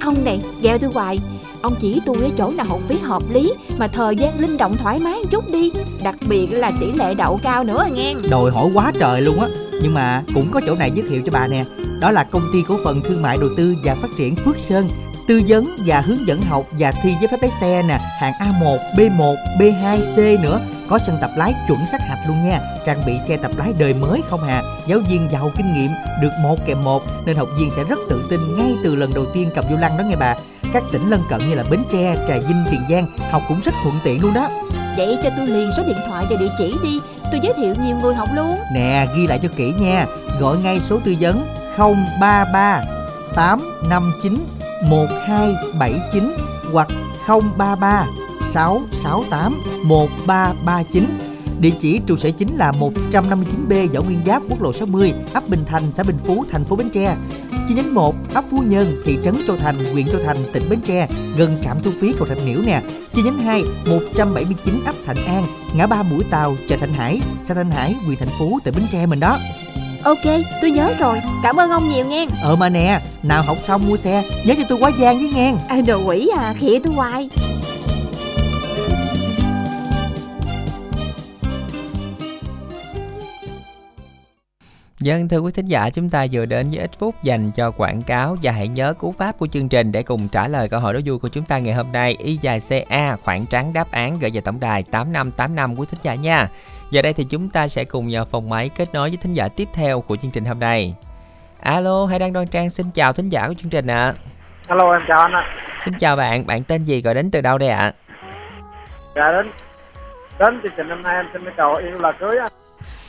[0.00, 1.18] Ông này gheo tôi hoài
[1.62, 4.76] Ông chỉ tôi cái chỗ nào học phí hợp lý Mà thời gian linh động
[4.76, 5.72] thoải mái một chút đi.
[6.02, 9.48] Đặc biệt là tỷ lệ đậu cao nữa nghe Đòi hỏi quá trời luôn á.
[9.82, 11.64] Nhưng mà cũng có chỗ này giới thiệu cho bà nè.
[12.00, 14.88] Đó là công ty cổ phần thương mại đầu tư và phát triển Phước Sơn.
[15.26, 17.98] Tư vấn và hướng dẫn học và thi giấy phép lái xe nè.
[18.18, 20.60] Hạng A1, B1, B2, C nữa.
[20.88, 22.60] Có sân tập lái chuẩn sát hạch luôn nha.
[22.84, 24.62] Trang bị xe tập lái đời mới không hà.
[24.86, 25.90] Giáo viên giàu kinh nghiệm
[26.22, 29.26] Được một kèm một Nên học viên sẽ rất tự tin ngay từ lần đầu
[29.34, 30.34] tiên cầm vô lăng đó nghe bà.
[30.72, 33.74] Các tỉnh lân cận như là Bến Tre, Trà Vinh, Tiền Giang học cũng rất
[33.82, 34.48] thuận tiện luôn đó.
[34.96, 37.00] Vậy cho tôi liền số điện thoại và địa chỉ đi.
[37.30, 38.58] Tôi giới thiệu nhiều người học luôn.
[38.72, 40.06] Nè, ghi lại cho kỹ nha.
[40.40, 41.44] Gọi ngay số tư vấn
[41.78, 42.84] 033
[43.34, 44.44] 859
[44.90, 46.32] 1279
[46.72, 46.88] hoặc
[47.28, 48.06] 033
[48.44, 49.54] 668
[49.84, 51.18] 1339.
[51.60, 55.64] Địa chỉ trụ sở chính là 159B Võ Nguyên Giáp, quốc lộ 60, ấp Bình
[55.66, 57.16] Thành, xã Bình Phú, thành phố Bến Tre.
[57.68, 60.80] Chi nhánh 1, ấp Phú Nhân, thị trấn Châu Thành, huyện Châu Thành, tỉnh Bến
[60.84, 62.82] Tre, gần trạm thu phí cầu Thạch Miễu nè.
[63.14, 65.44] Chi nhánh 2, 179 ấp Thạnh An,
[65.76, 68.84] ngã ba Mũi Tàu, chợ Thạnh Hải, xã Thạnh Hải, huyện Thành Phú, tỉnh Bến
[68.90, 69.38] Tre mình đó.
[70.04, 70.24] Ok,
[70.60, 73.96] tôi nhớ rồi Cảm ơn ông nhiều nghe Ờ mà nè, nào học xong mua
[73.96, 75.54] xe, nhớ cho tôi quá gian với nghe.
[75.68, 77.28] à, Đồ quỷ à, khịa tôi hoài
[85.00, 88.02] Dân thưa quý thính giả, chúng ta vừa đến với ít phút dành cho quảng
[88.02, 90.94] cáo và hãy nhớ cú pháp của chương trình để cùng trả lời câu hỏi
[90.94, 92.16] đố vui của chúng ta ngày hôm nay.
[92.18, 96.14] Y dài CA khoảng trắng đáp án gửi về tổng đài 8585 quý thính giả
[96.14, 96.48] nha.
[96.92, 99.48] Giờ đây thì chúng ta sẽ cùng nhờ phòng máy kết nối với thính giả
[99.56, 100.94] tiếp theo của chương trình hôm nay.
[101.60, 104.12] Alo, hay đang đoan trang xin chào thính giả của chương trình ạ.
[104.68, 105.42] Alo em chào anh ạ.
[105.84, 107.92] Xin chào bạn, bạn tên gì gọi đến từ đâu đây ạ?
[109.14, 109.50] Dạ đến
[110.38, 112.52] đến chương trình hôm nay em xin cầu yêu là cưới anh.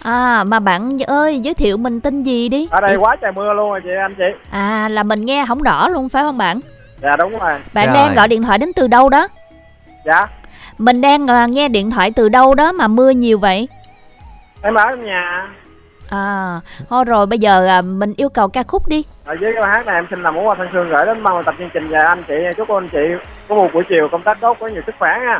[0.03, 3.53] À mà bạn ơi giới thiệu mình tên gì đi Ở đây quá trời mưa
[3.53, 4.47] luôn rồi chị anh chị.
[4.51, 6.59] À là mình nghe không rõ luôn phải không bạn
[7.01, 7.59] Dạ đúng rồi.
[7.73, 7.95] Bạn Rồi.
[7.95, 9.27] đang gọi điện thoại đến từ đâu đó
[10.05, 10.27] Dạ
[10.83, 13.67] Mình đang à, nghe điện thoại từ đâu đó mà mưa nhiều vậy
[14.61, 15.49] em ở trong nhà.
[16.09, 16.59] À
[16.89, 19.85] thôi rồi bây giờ à, mình yêu cầu ca khúc đi Ở dưới cái hát
[19.85, 22.03] này em xin làm món quà thân thương gửi đến mong tập chương trình và
[22.03, 22.99] anh chị chúc anh chị
[23.49, 25.39] có một buổi chiều công tác tốt có nhiều sức khỏe nha.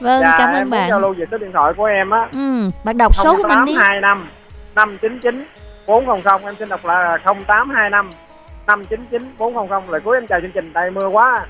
[0.00, 2.10] Vâng dạ, cảm em ơn muốn giao bạn lưu về số điện thoại của em
[2.10, 2.28] á.
[2.32, 4.28] Ừ bạn đọc số của mình đi 0825
[4.74, 5.46] 599
[5.86, 8.10] 400 em xin đọc là 0825
[8.66, 11.46] 599 400 lời cuối em chào chương trình đây mưa quá.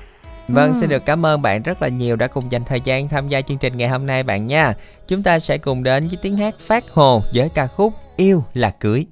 [0.47, 0.77] Vâng, Ừ.
[0.81, 3.41] xin được cảm ơn bạn rất là nhiều đã cùng dành thời gian tham gia
[3.41, 4.73] chương trình ngày hôm nay bạn nha.
[5.07, 8.69] Chúng ta sẽ cùng đến với tiếng hát phát hồ với ca khúc Yêu là
[8.79, 9.05] cưới.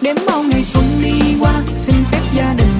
[0.00, 2.77] Đếm bao ngày xuân đi qua Xin phép gia đình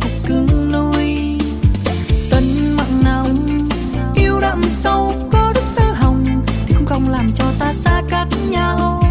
[0.00, 1.38] cục cứng nuôi
[2.30, 3.58] tình mặn nồng
[4.14, 8.28] yêu đậm sâu có đức tơ hồng thì cũng không làm cho ta xa cách
[8.50, 9.01] nhau.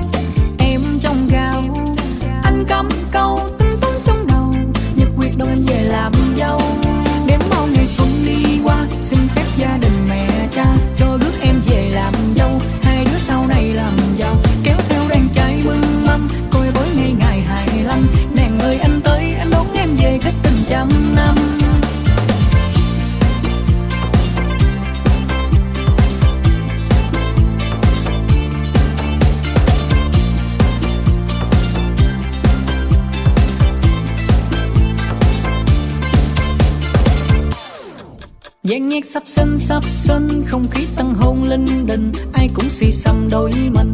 [20.71, 21.35] Trăm năm.
[38.63, 42.91] Gian nhạc sắp sân sắp sân, Không khí tăng hôn linh đình Ai cũng si
[42.91, 43.90] xăm đôi mình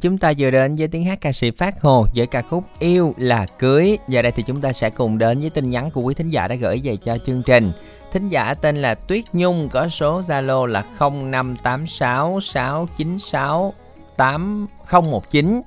[0.00, 3.14] chúng ta vừa đến với tiếng hát ca sĩ Phát Hồ với ca khúc Yêu
[3.16, 3.98] là cưới.
[4.08, 6.48] Giờ đây thì chúng ta sẽ cùng đến với tin nhắn của quý thính giả
[6.48, 7.72] đã gửi về cho chương trình.
[8.12, 13.74] Thính giả tên là Tuyết Nhung, có số Zalo là 0586 696
[14.16, 15.62] 8019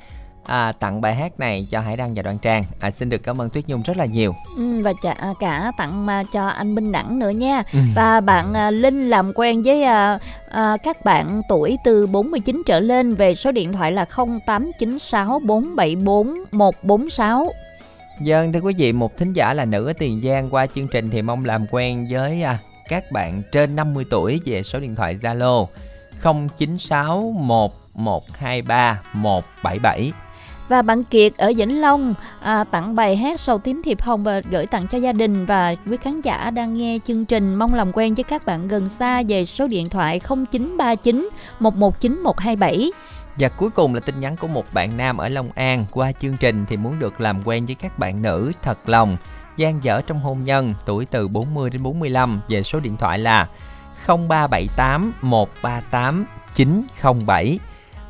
[0.46, 2.64] à, tặng bài hát này cho Hải Đăng và Đoan Trang.
[2.80, 4.36] À, xin được cảm ơn Tuyết Nhung rất là nhiều.
[4.58, 7.80] Ừ, và cả, cả tặng cho anh Minh Đẳng nữa nha Ừ.
[7.96, 10.20] và bạn à, Linh làm quen với à,
[10.50, 16.34] à, các bạn tuổi từ 49 trở lên về số điện thoại là 0896 474
[16.52, 17.54] 146
[18.22, 21.10] Dân thưa quý vị, một thính giả là nữ ở Tiền Giang qua chương trình
[21.10, 22.58] thì mong làm quen với à,
[22.90, 25.66] các bạn trên 50 tuổi về số điện thoại Zalo
[26.58, 30.12] 096 1123 177.
[30.68, 34.42] Và bạn Kiệt ở Vĩnh Long à, tặng bài hát Sầu tím thiệp hồng và
[34.52, 37.92] gửi tặng cho gia đình và quý khán giả đang nghe chương trình mong làm
[37.94, 42.92] quen với các bạn gần xa về số điện thoại 0939 119 127.
[43.36, 46.38] Và cuối cùng là tin nhắn của một bạn nam ở Long An qua chương
[46.40, 49.18] trình thì muốn được làm quen với các bạn nữ thật lòng,
[49.58, 53.48] gian dở trong hôn nhân, tuổi từ 40 đến 45 về số điện thoại là
[54.08, 57.60] 0378 138 907.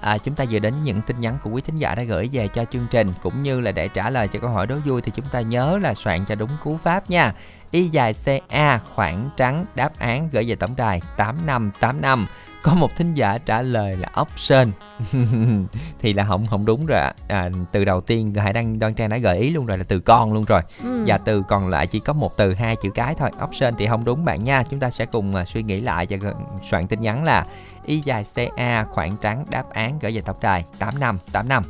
[0.03, 2.47] À, chúng ta vừa đến những tin nhắn của quý thính giả đã gửi về
[2.47, 5.11] cho chương trình cũng như là để trả lời cho câu hỏi đố vui thì
[5.15, 7.33] chúng ta nhớ là soạn cho đúng cú pháp nha.
[7.71, 12.27] Y dài CA khoảng trắng đáp án gửi về tổng đài 8585.
[12.63, 14.71] Có một thính giả trả lời là option
[16.01, 17.13] thì là không không đúng rồi ạ.
[17.27, 19.99] À, từ đầu tiên Hải Đăng Đoan Trang đã gợi ý luôn rồi là từ
[19.99, 20.61] con luôn rồi.
[20.83, 21.03] Ừ.
[21.07, 23.29] Và từ còn lại chỉ có một từ hai chữ cái thôi.
[23.43, 24.63] Option thì không đúng bạn nha.
[24.69, 26.31] Chúng ta sẽ cùng à, suy nghĩ lại và
[26.69, 27.45] soạn tin nhắn là
[27.85, 31.63] y dài CA khoảng trắng đáp án gửi về tổng đài 8585.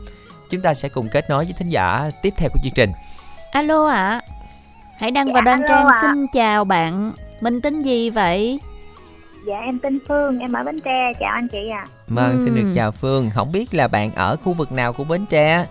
[0.49, 2.91] Chúng ta sẽ cùng kết nối với thính giả tiếp theo của chương trình.
[3.51, 4.21] Alo ạ.
[4.99, 6.01] Hải Đăng và Dạ, Đoan alo Trang ạ.
[6.01, 7.11] xin chào bạn.
[7.41, 8.59] Mình tên gì vậy?
[9.45, 11.85] Dạ em tên Phương, em ở Bến Tre, chào anh chị ạ.
[12.07, 13.29] Vâng, xin được chào Phương.
[13.33, 15.65] Không biết là bạn ở khu vực nào của Bến Tre?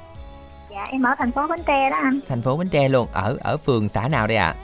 [0.70, 2.20] Dạ em ở thành phố Bến Tre đó anh.
[2.28, 3.08] Thành phố Bến Tre luôn.
[3.12, 4.54] Ở ở phường xã nào đây ạ?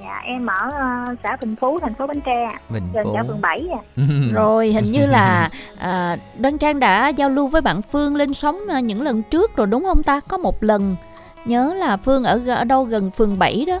[0.00, 2.52] Dạ em ở ờ, xã Bình Phú, thành phố Bến Tre.
[2.68, 3.14] Bình gần Phú.
[3.14, 3.80] chợ phường 7 à.
[4.32, 8.56] Rồi hình như là à, Đoan Trang đã giao lưu với bạn Phương lên sóng
[8.70, 10.20] à, những lần trước rồi đúng không ta?
[10.28, 10.96] Có một lần
[11.44, 13.80] nhớ là Phương ở ở đâu gần phường 7 đó.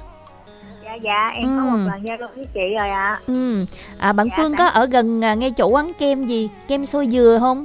[0.90, 1.76] Dạ dạ em có Ừ.
[1.76, 3.18] một lần giao lưu với chị rồi ạ.
[3.26, 3.64] Ừ.
[3.98, 6.48] À bạn Dạ, Phương có ở gần à, ngay chỗ quán kem gì?
[6.68, 7.64] Kem xôi dừa không?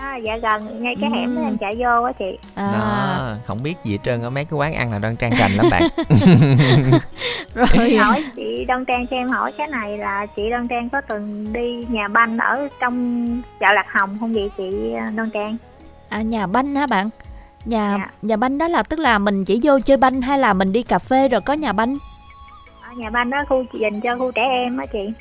[0.00, 1.46] À, dạ gần ngay cái hẻm đó Ừ.
[1.46, 2.38] em chạy vô á chị.
[2.54, 5.30] À, Đó, không biết gì hết trơn ở mấy cái quán ăn là đoan trang
[5.38, 5.82] rành lắm bạn.
[7.54, 11.00] rồi hỏi chị Đoan Trang cho em hỏi cái này là chị Đoan Trang có
[11.00, 13.26] từng đi nhà banh ở trong
[13.60, 15.56] chợ Lạc Hồng không vậy chị ờ, Đoan Trang?
[16.08, 17.10] à, nhà banh hả bạn?
[17.64, 18.06] Nhà Dạ.
[18.22, 20.82] nhà banh đó là tức là mình chỉ vô chơi banh hay là mình đi
[20.82, 21.96] cà phê rồi có nhà banh?
[22.98, 25.12] Nhà banh đó khu dành cho khu trẻ em á chị.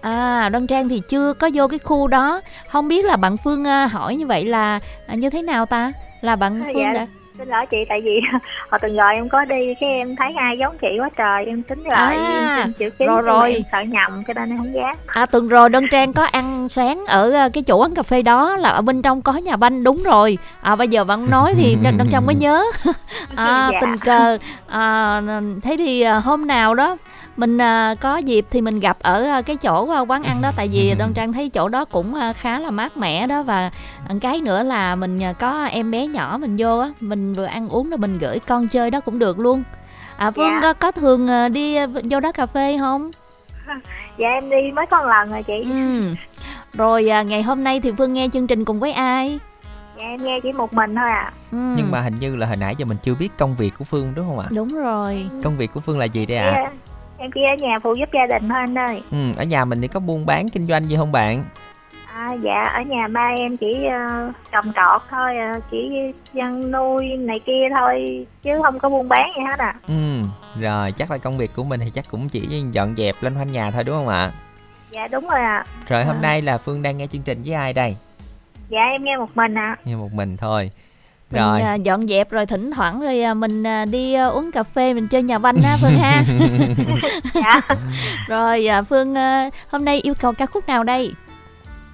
[0.00, 2.40] À, Đoan Trang thì chưa có vô cái khu đó.
[2.68, 5.92] Không biết là bạn Phương à, hỏi như vậy là à, như thế nào ta?
[6.20, 6.92] Là bạn À, Phương dạ.
[6.92, 7.06] đã
[7.38, 8.20] Xin lỗi chị tại vì
[8.70, 11.62] hồi tuần rồi em có đi cái em thấy ai giống chị quá trời em
[11.62, 13.52] tính lại À, em chữ ký rồi rồi.
[13.52, 16.68] em sợ nhầm cho nên em không dám À tuần rồi Đoan Trang có ăn
[16.68, 19.56] sáng ở à, cái chỗ quán cà phê đó là ở bên trong có nhà
[19.56, 20.38] banh đúng rồi.
[20.60, 22.62] À bây giờ bạn nói thì Đoan Đoan Trang mới nhớ.
[23.36, 23.78] à, Dạ.
[23.80, 25.20] tình cờ à,
[25.62, 26.96] thế thì à, hôm nào đó
[27.38, 30.52] mình à, có dịp thì mình gặp ở à, cái chỗ à, quán ăn đó
[30.56, 33.70] tại vì Đoan Trang thấy chỗ đó cũng à, khá là mát mẻ đó và
[34.20, 37.68] cái nữa là mình à, có em bé nhỏ mình vô á mình vừa ăn
[37.68, 39.62] uống rồi mình gửi con chơi đó cũng được luôn
[40.16, 40.58] À Phương Dạ.
[40.62, 43.10] có, có thường ờ, đi ờ, vô đó cà phê không?
[44.18, 46.02] dạ em đi mới có một lần rồi chị Ừ.
[46.74, 49.38] Rồi à, ngày hôm nay thì Phương nghe chương trình cùng với ai?
[49.98, 51.58] dạ em nghe chỉ một mình thôi à Ừ.
[51.76, 54.12] Nhưng mà hình như là hồi nãy giờ mình chưa biết công việc của Phương
[54.14, 54.46] đúng không ạ?
[54.50, 55.26] Đúng rồi.
[55.44, 56.70] Công việc của Phương là gì đây ạ?
[57.18, 59.80] Em chỉ ở nhà phụ giúp gia đình thôi anh ơi Ừ, ở nhà mình
[59.82, 61.44] thì có buôn bán kinh doanh gì không bạn?
[62.14, 65.88] à, dạ ở nhà ba em chỉ ờ, trồng trọt thôi à, chỉ
[66.32, 70.22] dân nuôi này kia thôi chứ không có buôn bán gì hết à Ừ,
[70.60, 72.40] rồi chắc là công việc của mình thì chắc cũng chỉ
[72.72, 74.30] dọn dẹp lên quanh nhà thôi đúng không ạ?
[74.90, 77.72] dạ đúng rồi ạ Rồi hôm nay là Phương đang nghe chương trình với ai
[77.72, 77.96] đây?
[78.68, 80.70] dạ em nghe một mình ạ Nghe một mình thôi.
[81.30, 81.60] Mình Rồi.
[81.60, 84.94] à, dọn dẹp rồi thỉnh thoảng rồi à, mình à, đi à, uống cà phê
[84.94, 86.22] mình chơi nhà banh ha Phương ha.
[87.34, 87.60] dạ
[88.28, 91.12] rồi à, Phương à, hôm nay yêu cầu ca khúc nào đây?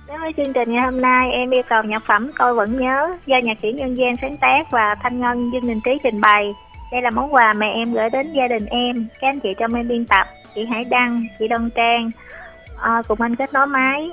[0.09, 3.12] Đối với chương trình ngày hôm nay, em yêu cầu nhạc phẩm Tôi Vẫn Nhớ
[3.26, 6.55] do nhạc sĩ Nhân Gian sáng tác và Thanh Ngân Dương Đình Trí trình bày.
[6.93, 9.74] Đây là món quà mà em gửi đến gia đình em, các anh chị trong
[9.74, 12.11] em biên tập, chị Hải Đăng, chị Đông Trang,
[12.76, 14.11] ờ, cùng anh kết nối máy.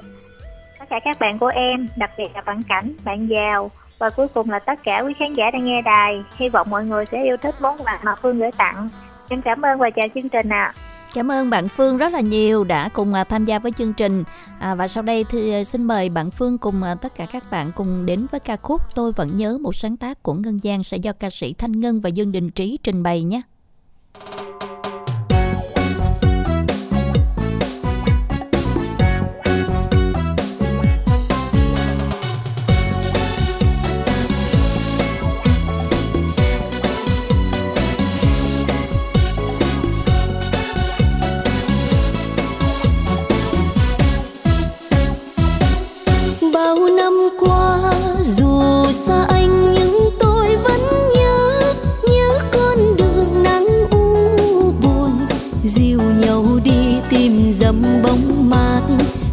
[0.79, 4.27] Tất cả các bạn của em, đặc biệt là bạn Cảnh, bạn Giàu và cuối
[4.33, 6.23] cùng là tất cả quý khán giả đang nghe đài.
[6.37, 8.89] Hy vọng mọi người sẽ yêu thích món quà mà Phương gửi tặng.
[9.29, 10.73] Em cảm ơn và chào chương trình ạ.
[11.13, 14.23] Cảm ơn bạn Phương rất là nhiều đã cùng à, tham gia với chương trình
[14.59, 17.43] à, và sau đây thì à, xin mời bạn Phương cùng à, tất cả các
[17.51, 20.83] bạn cùng đến với ca khúc Tôi vẫn nhớ một sáng tác của Ngân Giang
[20.83, 23.41] sẽ do ca sĩ Thanh Ngân và Dương Đình Trí trình bày nhé.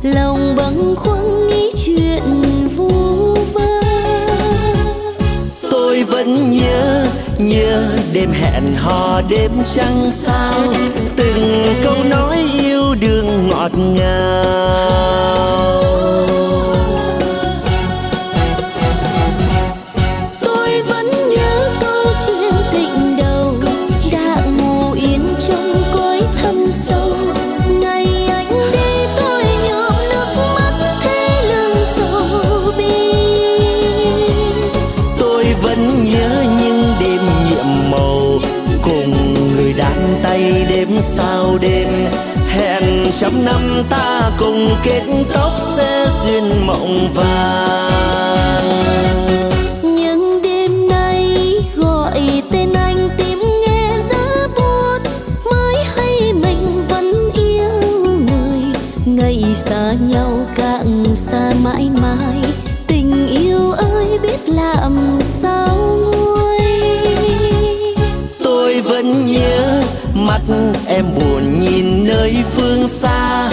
[0.03, 2.23] Lòng bâng khuâng nghĩ chuyện
[2.77, 2.89] vu
[3.53, 3.81] vơ.
[5.71, 7.07] Tôi vẫn nhớ
[7.39, 10.61] nhớ đêm hẹn hò đêm trăng sao.
[11.17, 15.39] Từng câu nói yêu đương ngọt ngào.
[44.99, 48.63] Kết tóc sẽ duyên mộng vàng.
[49.83, 51.37] Nhưng đêm nay
[51.77, 54.99] gọi tên anh tìm nghe giá buốt
[55.45, 58.63] mới hay mình vẫn yêu người.
[59.05, 62.43] Ngày xa nhau càng xa mãi mãi
[62.87, 65.69] tình yêu ơi biết làm sao
[66.15, 66.59] nguôi.
[68.45, 69.83] Tôi vẫn nhớ
[70.15, 70.41] mắt
[70.87, 73.48] em buồn nhìn nơi phương xa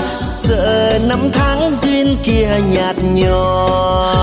[0.56, 4.16] sợ năm tháng duyên kia nhạt nhòa.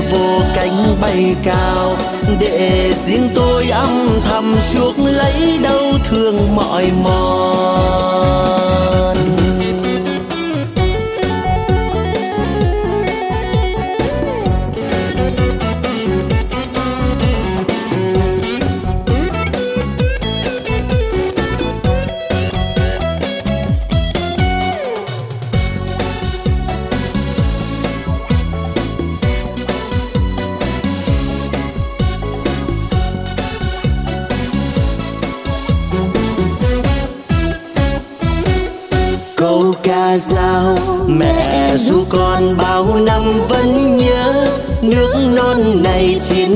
[0.00, 1.96] Vô cánh bay cao,
[2.40, 8.67] để riêng tôi âm thầm chuốc lấy đau thương mỏi mòn.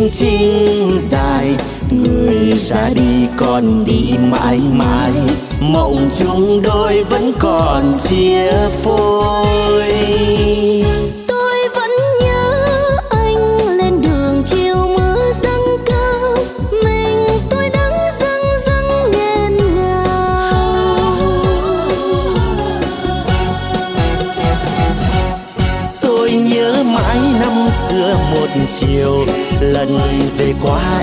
[0.03, 1.55] Này trình dài.
[1.91, 5.13] Người ra đi con đi mãi mãi.
[5.61, 8.53] Mộng chung đôi vẫn còn chia
[8.83, 9.93] phôi.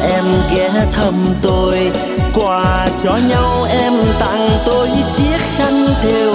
[0.01, 1.91] Em ghé thăm tôi.
[2.33, 6.33] Quà cho nhau em tặng tôi chiếc khăn thêu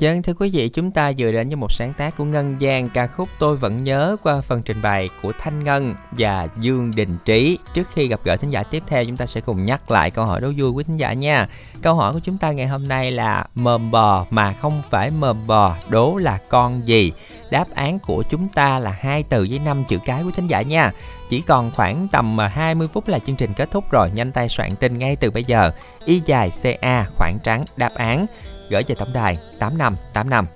[0.00, 2.88] Dân thưa quý vị, chúng ta vừa đến với một sáng tác của Ngân Giang
[2.88, 7.16] ca khúc Tôi Vẫn Nhớ qua phần trình bày của Thanh Ngân và Dương Đình
[7.24, 7.58] Trí.
[7.74, 10.26] Trước khi gặp gỡ thính giả tiếp theo, chúng ta sẽ cùng nhắc lại câu
[10.26, 11.46] hỏi đố vui của thính giả nha.
[11.82, 15.36] Câu hỏi của chúng ta ngày hôm nay là mờm bò mà không phải mờm
[15.46, 17.12] bò, đố là con gì?
[17.50, 20.62] Đáp án của chúng ta là hai từ với năm chữ cái của thính giả
[20.62, 20.92] nha.
[21.28, 24.48] Chỉ còn khoảng tầm à, 20 phút là chương trình kết thúc rồi, nhanh tay
[24.48, 25.70] soạn tin ngay từ bây giờ.
[26.04, 28.26] Y dài CA khoảng trắng đáp án
[28.70, 30.46] gửi về tổng đài 8585.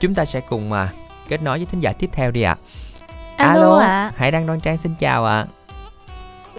[0.00, 0.88] Chúng ta sẽ cùng à,
[1.28, 2.56] kết nối với thính giả tiếp theo đi ạ.
[3.36, 4.10] Alo ạ.
[4.16, 5.46] Hải Đăng Đoan Trang xin chào ạ.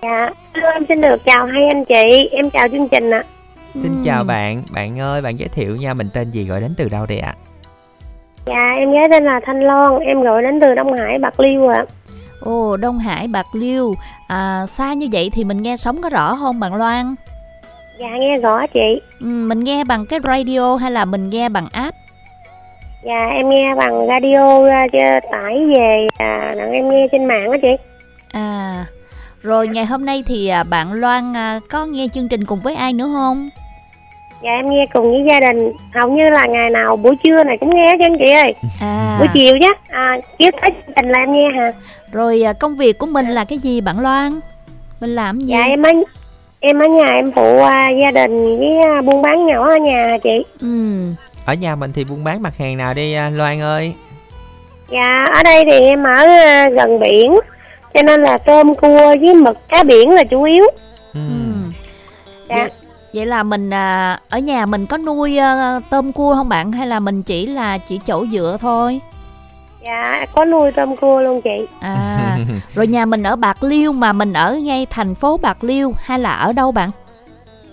[0.01, 3.23] Dạ, hello, em xin được chào hai anh chị, em chào chương trình ạ.
[3.73, 6.89] Xin chào bạn, bạn ơi, bạn giới thiệu nha, mình tên gì gọi đến từ
[6.89, 7.33] đâu đây ạ?
[8.45, 11.67] Dạ, em nhớ tên là Thanh Loan, em gọi đến từ Đông Hải, Bạc Liêu
[11.67, 11.85] ạ.
[12.41, 13.93] Ồ, Đông Hải, Bạc Liêu.
[14.27, 17.15] À, xa như vậy thì mình nghe sóng có rõ không bạn Loan?
[17.99, 19.01] Dạ, nghe rõ chị.
[19.19, 21.97] Ừ, mình nghe bằng cái radio hay là mình nghe bằng app?
[23.05, 27.57] Dạ, em nghe bằng radio ra cho tải về, à, em nghe trên mạng đó
[27.61, 27.69] chị.
[28.31, 28.85] À,
[29.41, 32.75] rồi ngày hôm nay thì à, bạn Loan à, có nghe chương trình cùng với
[32.75, 33.49] ai nữa không?
[34.43, 37.57] Dạ, em nghe cùng với gia đình, hầu như là ngày nào buổi trưa này
[37.57, 38.53] cũng nghe chứ anh chị ơi.
[38.81, 39.15] À.
[39.19, 41.69] Buổi chiều chứ, à, chiếu tới chương trình là em nghe hả?
[42.11, 44.39] Rồi à, công việc của mình là cái gì bạn Loan?
[45.01, 45.53] Mình làm gì?
[45.53, 45.89] Dạ, em ở,
[46.59, 50.07] em ở nhà em phụ à, gia đình với à, buôn bán nhỏ ở nhà
[50.07, 50.43] hả chị.
[50.61, 50.99] Ừ.
[51.45, 53.93] Ở nhà mình thì buôn bán mặt hàng nào đi à, Loan ơi?
[54.91, 57.39] Dạ, ở đây thì em ở à, gần biển,
[57.93, 60.63] cho nên là tôm cua với mực cá biển là chủ yếu.
[61.13, 61.19] Ừ.
[62.49, 62.55] Dạ.
[62.55, 62.69] Vậy,
[63.13, 66.87] vậy là mình à, ở nhà mình có nuôi à, tôm cua không bạn hay
[66.87, 68.99] là mình chỉ là chỉ chỗ dựa thôi?
[69.89, 71.67] Dạ, có nuôi tôm cua luôn chị.
[71.81, 72.37] À,
[72.75, 76.19] rồi nhà mình ở Bạc Liêu mà mình ở ngay thành phố Bạc Liêu hay
[76.19, 76.89] là ở đâu bạn?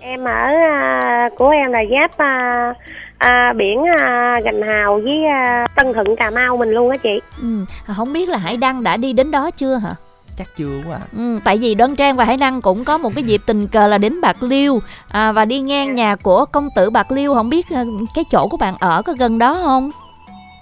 [0.00, 2.74] Em ở à, của em là giáp à,
[3.18, 7.20] à, biển à, Gành Hào với à, Tân Thuận Cà Mau mình luôn á chị.
[7.42, 7.64] Ừ,
[7.96, 9.90] không biết là Hải Đăng đã đi đến đó chưa hả?
[10.36, 10.98] Chắc chưa quá.
[11.16, 13.88] Ừ, tại vì Đoan Trang và Hải Đăng cũng có một cái dịp tình cờ
[13.88, 14.80] là đến Bạc Liêu
[15.10, 17.84] à, và đi ngang nhà của công tử Bạc Liêu không biết à,
[18.14, 19.90] cái chỗ của bạn ở có gần đó không?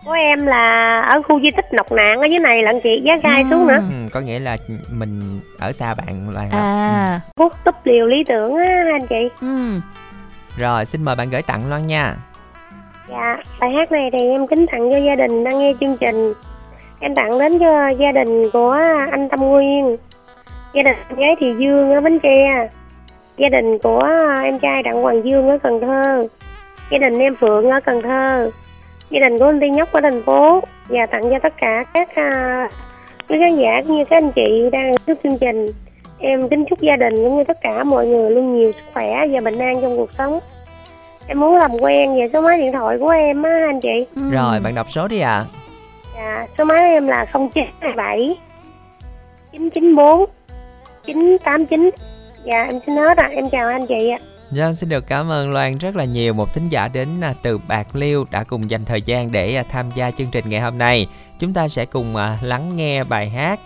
[0.04, 3.16] Của em là ở khu di tích Nọc Nạn ở dưới này lận chị, giá
[3.22, 3.78] gai xuống nữa.
[3.90, 4.56] Ừ, có nghĩa là
[4.90, 6.60] mình ở xa bạn Loan lắm.
[6.60, 7.20] À.
[7.36, 9.28] Hút túp liều lý tưởng á anh chị.
[9.40, 9.80] Ừ.
[10.58, 12.14] Rồi, xin mời bạn gửi tặng Loan nha.
[13.10, 16.34] Dạ, bài hát này thì em kính tặng cho gia đình đang nghe chương trình.
[17.00, 18.78] Em tặng đến cho gia đình của
[19.10, 19.96] anh Tâm Nguyên,
[20.74, 22.68] gia đình em gái thì Dương ở Bến Tre,
[23.36, 24.08] gia đình của
[24.42, 26.26] em trai Đặng Hoàng Dương ở Cần Thơ,
[26.90, 28.50] gia đình em Phượng ở Cần Thơ,
[29.14, 32.14] gia đình của anh Ti Nhóc ở thành phố và tặng cho tất cả các
[32.14, 32.68] à,
[33.28, 35.66] quý khán giả cũng như các anh chị đang trước chương trình.
[36.18, 39.26] Em kính chúc gia đình cũng như tất cả mọi người luôn nhiều sức khỏe
[39.30, 40.38] và bình an trong cuộc sống.
[41.28, 44.06] Em muốn làm quen về số máy điện thoại của em á anh chị.
[44.32, 45.44] Rồi, bạn đọc số đi ạ.
[46.16, 48.36] Dạ, số máy em là 0927
[49.52, 50.26] 994
[51.04, 51.90] 989.
[52.44, 53.28] Dạ, em xin hết ạ.
[53.32, 54.18] Em chào anh chị ạ.
[54.52, 57.58] Dạ, xin được cảm ơn Loan rất là nhiều một thính giả đến à, từ
[57.58, 60.78] Bạc Liêu đã cùng dành thời gian để à, tham gia chương trình ngày hôm
[60.78, 61.06] nay.
[61.38, 63.60] Chúng ta sẽ cùng à, lắng nghe bài hát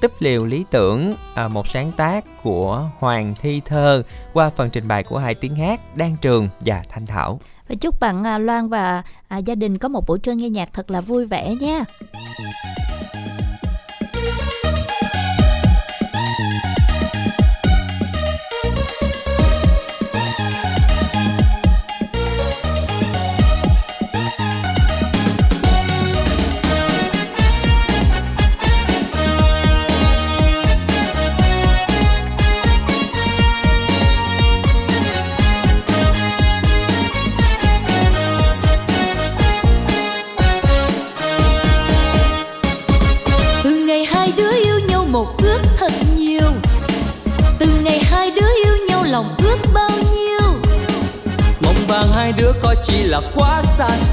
[0.00, 1.14] Túp liều lý tưởng,
[1.50, 4.02] một sáng tác của Hoàng Thi Thơ
[4.32, 7.40] qua phần trình bày của hai tiếng hát Đan Trường và Thanh Thảo.
[7.68, 9.02] Và chúc bạn Loan và
[9.44, 11.84] gia đình có một buổi trưa nghe nhạc thật là vui vẻ nha.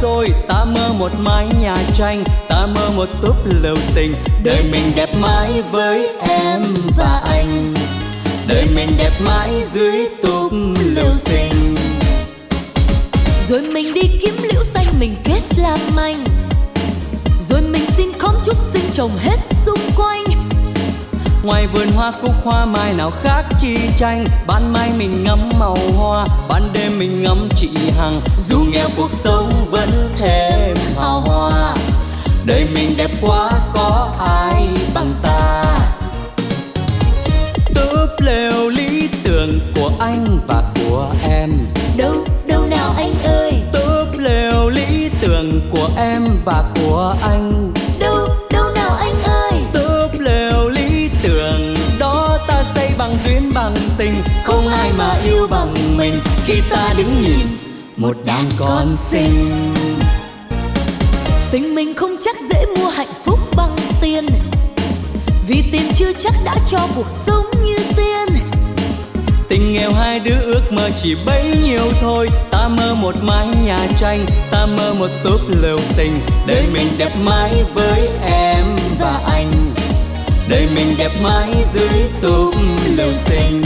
[0.01, 4.13] Xôi ta mơ một mái nhà tranh ta mơ một túp lều tình.
[4.43, 6.63] Đời mình đẹp mãi với em
[6.97, 7.73] và anh.
[8.47, 10.53] Đời mình đẹp mãi dưới túp
[10.95, 11.76] lều xinh
[13.49, 16.23] rồi mình đi kiếm liễu xanh mình kết làm anh,
[17.49, 20.23] rồi mình xin khóm trúc sinh trồng hết xung quanh
[21.45, 24.26] ngoài vườn hoa cúc hoa mai nào khác chi tranh?
[24.47, 28.22] Ban mai mình ngắm màu hoa ban đêm mình ngắm chị hằng.
[28.39, 31.76] Dù nghèo cuộc sống vẫn thêm hào hoa
[32.45, 35.63] đời mình đẹp quá có ai bằng ta?
[37.76, 41.51] Túp lều lý tưởng của anh và của em.
[41.97, 42.15] Đâu
[42.47, 43.53] đâu nào anh ơi?
[43.73, 47.65] Túp lều lý tưởng của em và của anh
[53.97, 54.13] tình,
[54.43, 56.19] không ai mà yêu bằng mình.
[56.45, 57.47] Khi ta đứng nhìn,
[57.97, 59.51] một đàn con xinh.
[61.51, 64.26] Tình mình không chắc dễ mua hạnh phúc bằng tiền.
[65.47, 68.38] Vì tiền chưa chắc đã cho cuộc sống như tiên.
[69.49, 72.30] Tình nghèo hai đứa ước mơ chỉ bấy nhiêu thôi.
[72.51, 76.19] Ta mơ một mái nhà tranh, ta mơ một túp lều tình.
[76.47, 78.65] Đời mình đẹp mãi với em
[78.99, 79.74] và anh
[80.49, 82.55] đời mình đẹp mãi dưới túp
[82.95, 83.61] lều xinh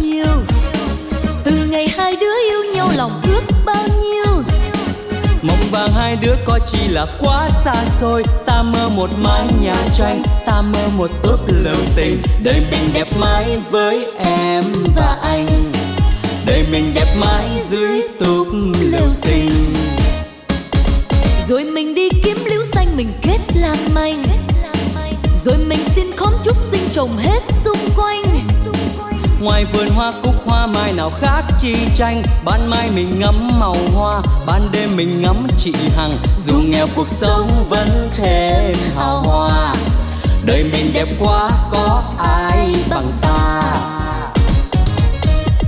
[0.00, 0.36] nhiều
[1.44, 4.42] từ ngày hai đứa yêu nhau lòng ước bao nhiêu?
[5.42, 8.24] Mộng vàng hai đứa có chi là quá xa xôi.
[8.46, 12.22] Ta mơ một mái nhà tranh ta mơ một túp lều tình.
[12.42, 14.64] Đời mình đẹp mãi với em
[14.96, 15.46] và anh.
[16.46, 18.48] Đời mình đẹp mãi dưới túp
[18.80, 19.74] lều xinh
[21.48, 24.22] rồi mình đi kiếm liễu xanh mình kết làm manh
[25.44, 28.22] rồi mình xin khóm trúc sinh trồng hết xung quanh
[29.42, 32.22] ngoài vườn hoa cúc hoa mai nào khác chi tranh?
[32.44, 36.16] Ban mai mình ngắm màu hoa ban đêm mình ngắm chị hằng.
[36.38, 39.74] Dù nghèo cuộc sống vẫn thêm hào hoa.
[40.44, 43.62] Đời mình đẹp quá có ai bằng ta?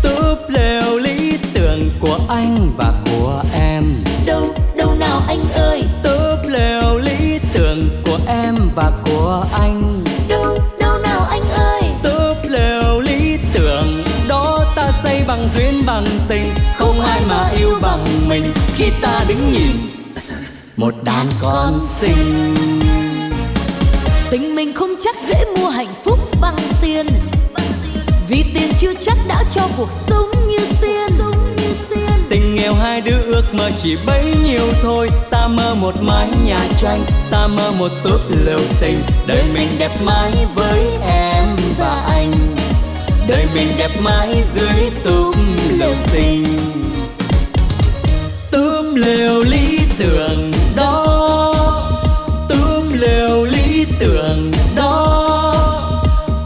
[0.02, 4.05] Túp lều lý tưởng của anh và của em.
[4.26, 5.82] Đâu đâu nào anh ơi?
[6.02, 9.73] Túp lều lý tưởng của em và của anh
[15.86, 18.52] bằng tình không ai mà yêu bằng mình.
[18.77, 19.77] Khi ta đứng nhìn
[20.77, 22.55] một đàn con xinh.
[24.31, 27.06] Tình mình không chắc dễ mua hạnh phúc bằng tiền.
[28.28, 31.31] Vì tiền chưa chắc đã cho cuộc sống như tiên.
[32.28, 35.11] Tình nghèo hai đứa ước mơ chỉ bấy nhiêu thôi.
[35.31, 37.01] Ta mơ một mái nhà tranh
[37.31, 39.01] ta mơ một túp lều tình.
[39.27, 42.32] Đời mình đẹp mãi với em và anh
[43.28, 45.34] đời mình đẹp mãi dưới túp
[45.78, 46.44] lều xinh
[48.55, 51.55] túp lều lý tưởng đó.
[52.48, 55.55] Túp lều lý tưởng đó.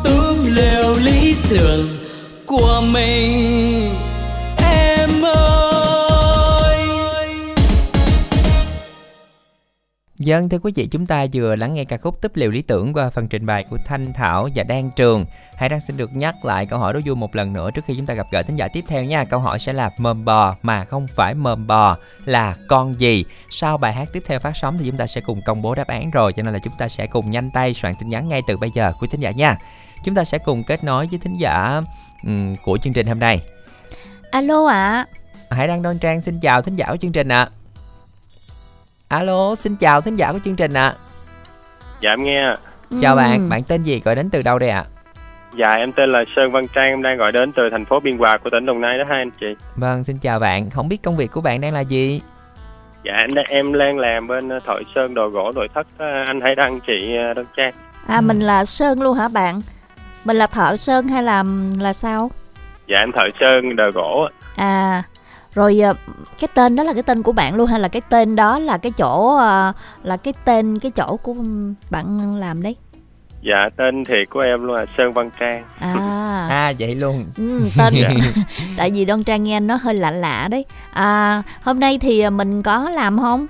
[0.04, 1.88] Túp lều lý tưởng
[2.46, 3.94] của mình.
[10.28, 12.92] Dân thưa quý vị, chúng ta vừa lắng nghe ca khúc Túp liều lý tưởng
[12.92, 15.24] qua phần trình bày của Thanh Thảo và Đan Trường.
[15.56, 17.94] Hãy đang xin được nhắc lại câu hỏi đố vui một lần nữa trước khi
[17.96, 19.24] chúng ta gặp gỡ thính giả tiếp theo nha.
[19.24, 23.24] Câu hỏi sẽ là mờm bò mà không phải mờm bò là con gì?
[23.50, 25.86] Sau bài hát tiếp theo phát sóng thì chúng ta sẽ cùng công bố đáp
[25.86, 28.42] án rồi, cho nên là chúng ta sẽ cùng nhanh tay soạn tin nhắn ngay
[28.46, 29.56] từ bây giờ quý thính giả nha.
[30.04, 31.80] Chúng ta sẽ cùng kết nối với thính giả
[32.24, 33.40] ừm, của chương trình hôm nay.
[34.30, 35.06] alo ạ
[35.50, 37.48] Hải Đăng Đoan Trang xin chào thính giả của chương trình ạ.
[39.08, 40.94] Alo, xin chào thính giả của chương trình ạ.
[42.00, 42.42] Dạ em nghe.
[43.00, 43.16] Chào Ừ.
[43.16, 44.84] bạn, bạn tên gì, gọi đến từ đâu đây ạ?
[45.54, 48.18] Dạ em tên là Sơn Văn Trang, em đang gọi đến từ thành phố Biên
[48.18, 49.46] Hòa của tỉnh Đồng Nai đó hai anh chị.
[49.76, 50.70] Vâng, xin chào bạn.
[50.70, 52.20] Không biết công việc của bạn đang là gì?
[53.04, 55.86] Dạ em đang em đang làm bên thợ sơn đồ gỗ nội thất
[56.26, 57.72] anh hãy đăng chị ờ, Đăng Trang.
[58.06, 59.60] à mình là sơn luôn hả bạn
[60.24, 61.44] mình là thợ sơn hay là
[61.80, 62.30] là sao
[62.86, 64.28] Dạ em thợ sơn đồ gỗ.
[64.56, 64.64] ạ.
[64.64, 65.02] à
[65.54, 65.92] rồi à,
[66.40, 68.78] cái tên đó là cái tên của bạn luôn hay là cái tên đó là
[68.78, 69.72] cái chỗ à,
[70.02, 71.34] là cái tên cái chỗ của
[71.90, 72.76] bạn làm đấy
[73.42, 75.64] Dạ tên thiệt của em luôn là Sơn Văn Trang.
[75.78, 75.94] à
[76.50, 77.24] À vậy luôn.
[77.36, 78.08] Ừ, tên Dạ.
[78.76, 82.30] tại vì Đoan Trang nghe nó hơi lạ lạ đấy à, hôm nay thì à,
[82.30, 83.46] mình có làm không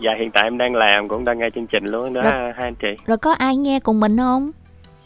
[0.00, 2.52] Dạ hiện tại em đang làm cũng đang nghe chương trình luôn đó Rồi.
[2.56, 2.88] hai anh chị.
[3.06, 4.50] rồi có ai nghe cùng mình không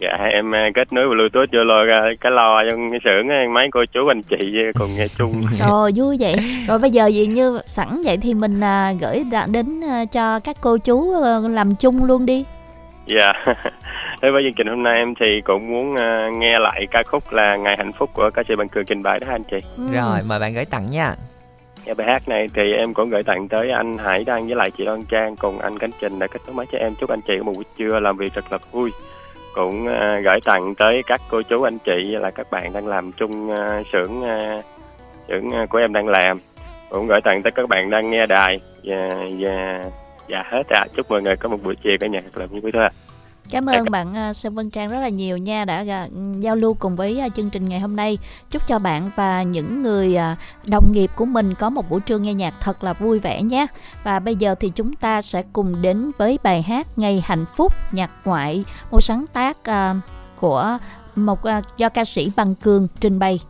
[0.00, 3.68] Dạ em à, kết nối Bluetooth vô lo ra cái lo trong cái xưởng mấy
[3.72, 4.36] cô chú anh chị
[4.78, 5.46] cùng nghe chung.
[5.68, 6.34] Rồi vui vậy.
[6.68, 10.56] Rồi bây giờ gì như sẵn vậy thì mình à, gửi đến à, cho các
[10.60, 12.44] cô chú à, làm chung luôn đi.
[13.06, 13.32] Dạ.
[14.22, 15.94] Đối với chương trình hôm nay em thì cũng muốn
[16.38, 19.20] nghe lại ca khúc là Ngày hạnh phúc của ca sĩ Bằng Cường trình bày
[19.20, 19.58] đó anh chị.
[19.76, 19.82] Ừ.
[19.94, 21.14] Rồi mời bạn gửi tặng nha.
[21.84, 24.70] Dạ, bài hát này thì em cũng gửi tặng tới anh Hải Đăng với lại
[24.70, 27.20] chị Đoan Trang cùng anh Cánh Trình đã kết nối máy cho em chúc anh
[27.26, 28.90] chị có một buổi trưa làm việc thật là vui.
[29.54, 33.12] Cũng à, gửi tặng tới các cô chú, anh chị là các bạn đang làm
[33.12, 34.62] chung à, xưởng à,
[35.28, 36.40] xưởng của em đang làm.
[36.90, 39.82] Cũng gửi tặng tới các bạn đang nghe đài và và
[40.28, 40.86] và hết ạ.
[40.96, 42.90] Chúc mọi người có một buổi chiều cả nhà thật là vui thôi ạ.
[43.50, 46.08] Cảm ơn bạn à, Sơn Vân Trang rất là nhiều nha đã à,
[46.40, 48.18] giao lưu cùng với à, chương trình ngày hôm nay.
[48.50, 50.16] Chúc cho bạn và những người
[50.66, 53.66] đồng nghiệp của mình có một buổi trưa nghe nhạc thật là vui vẻ nhé.
[54.04, 57.72] Và bây giờ thì chúng ta sẽ cùng đến với bài hát Ngày hạnh phúc
[57.92, 59.56] nhạc ngoại, một sáng tác
[60.36, 60.78] của
[61.14, 61.40] một
[61.76, 63.40] do ca sĩ Bằng Cường trình bày.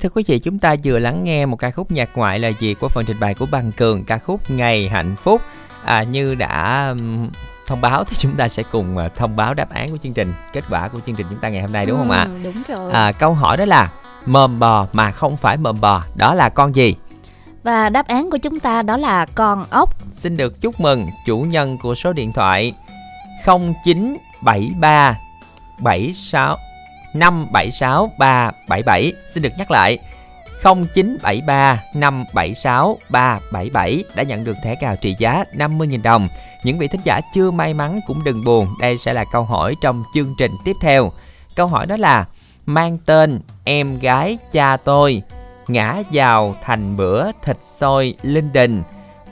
[0.00, 2.74] Thưa quý vị, chúng ta vừa lắng nghe một ca khúc nhạc ngoại là gì
[2.74, 5.40] của phần trình bày của Bằng Cường, ca khúc Ngày Hạnh Phúc.
[5.84, 6.94] À, như đã
[7.66, 10.32] thông báo thì chúng ta sẽ cùng uh, thông báo đáp án của chương trình,
[10.52, 12.24] kết quả của chương trình chúng ta ngày hôm nay đúng không ạ?
[12.24, 12.92] Ừ, đúng rồi.
[12.92, 13.90] À, câu hỏi đó là
[14.26, 16.96] mờm bò mà không phải mờm bò, đó là con gì?
[17.62, 19.94] Và đáp án của chúng ta đó là con ốc.
[20.16, 22.72] Xin được chúc mừng chủ nhân của số điện thoại
[23.46, 25.18] 0973
[25.82, 26.56] 76
[27.14, 29.12] 576 377.
[29.34, 29.98] Xin được nhắc lại
[30.62, 36.28] 0973 576 377 đã nhận được thẻ cào trị giá 50.000 đồng.
[36.64, 39.74] Những vị thính giả chưa may mắn cũng đừng buồn, đây sẽ là câu hỏi
[39.82, 41.10] trong chương trình tiếp theo.
[41.56, 42.26] Câu hỏi đó là
[42.66, 45.22] mang tên em gái cha tôi
[45.68, 48.82] ngã vào thành bữa thịt xôi linh đình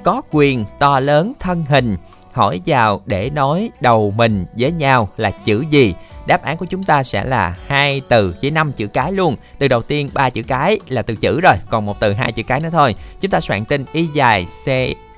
[0.05, 1.97] có quyền to lớn thân hình
[2.33, 5.95] hỏi vào để nói đầu mình với nhau là chữ gì
[6.29, 9.69] đáp án của chúng ta sẽ là hai từ với năm chữ cái luôn từ
[9.69, 12.61] đầu tiên ba chữ cái là từ chữ rồi còn một từ hai chữ cái
[12.61, 14.69] nữa thôi chúng ta soạn tin y dài c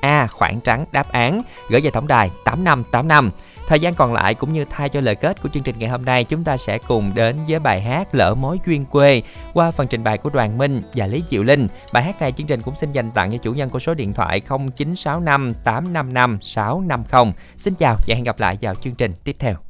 [0.00, 3.30] a khoảng trắng đáp án gửi về tổng đài tám năm tám năm
[3.70, 6.04] Thời gian còn lại cũng như thay cho lời kết của chương trình ngày hôm
[6.04, 9.22] nay, chúng ta sẽ cùng đến với bài hát Lỡ mối duyên quê
[9.54, 11.68] qua phần trình bày của Đoàn Minh và Lý Diệu Linh.
[11.92, 14.12] Bài hát này chương trình cũng xin dành tặng cho chủ nhân của số điện
[14.12, 17.32] thoại 0965 855 650.
[17.56, 19.69] Xin chào và hẹn gặp lại vào chương trình tiếp theo.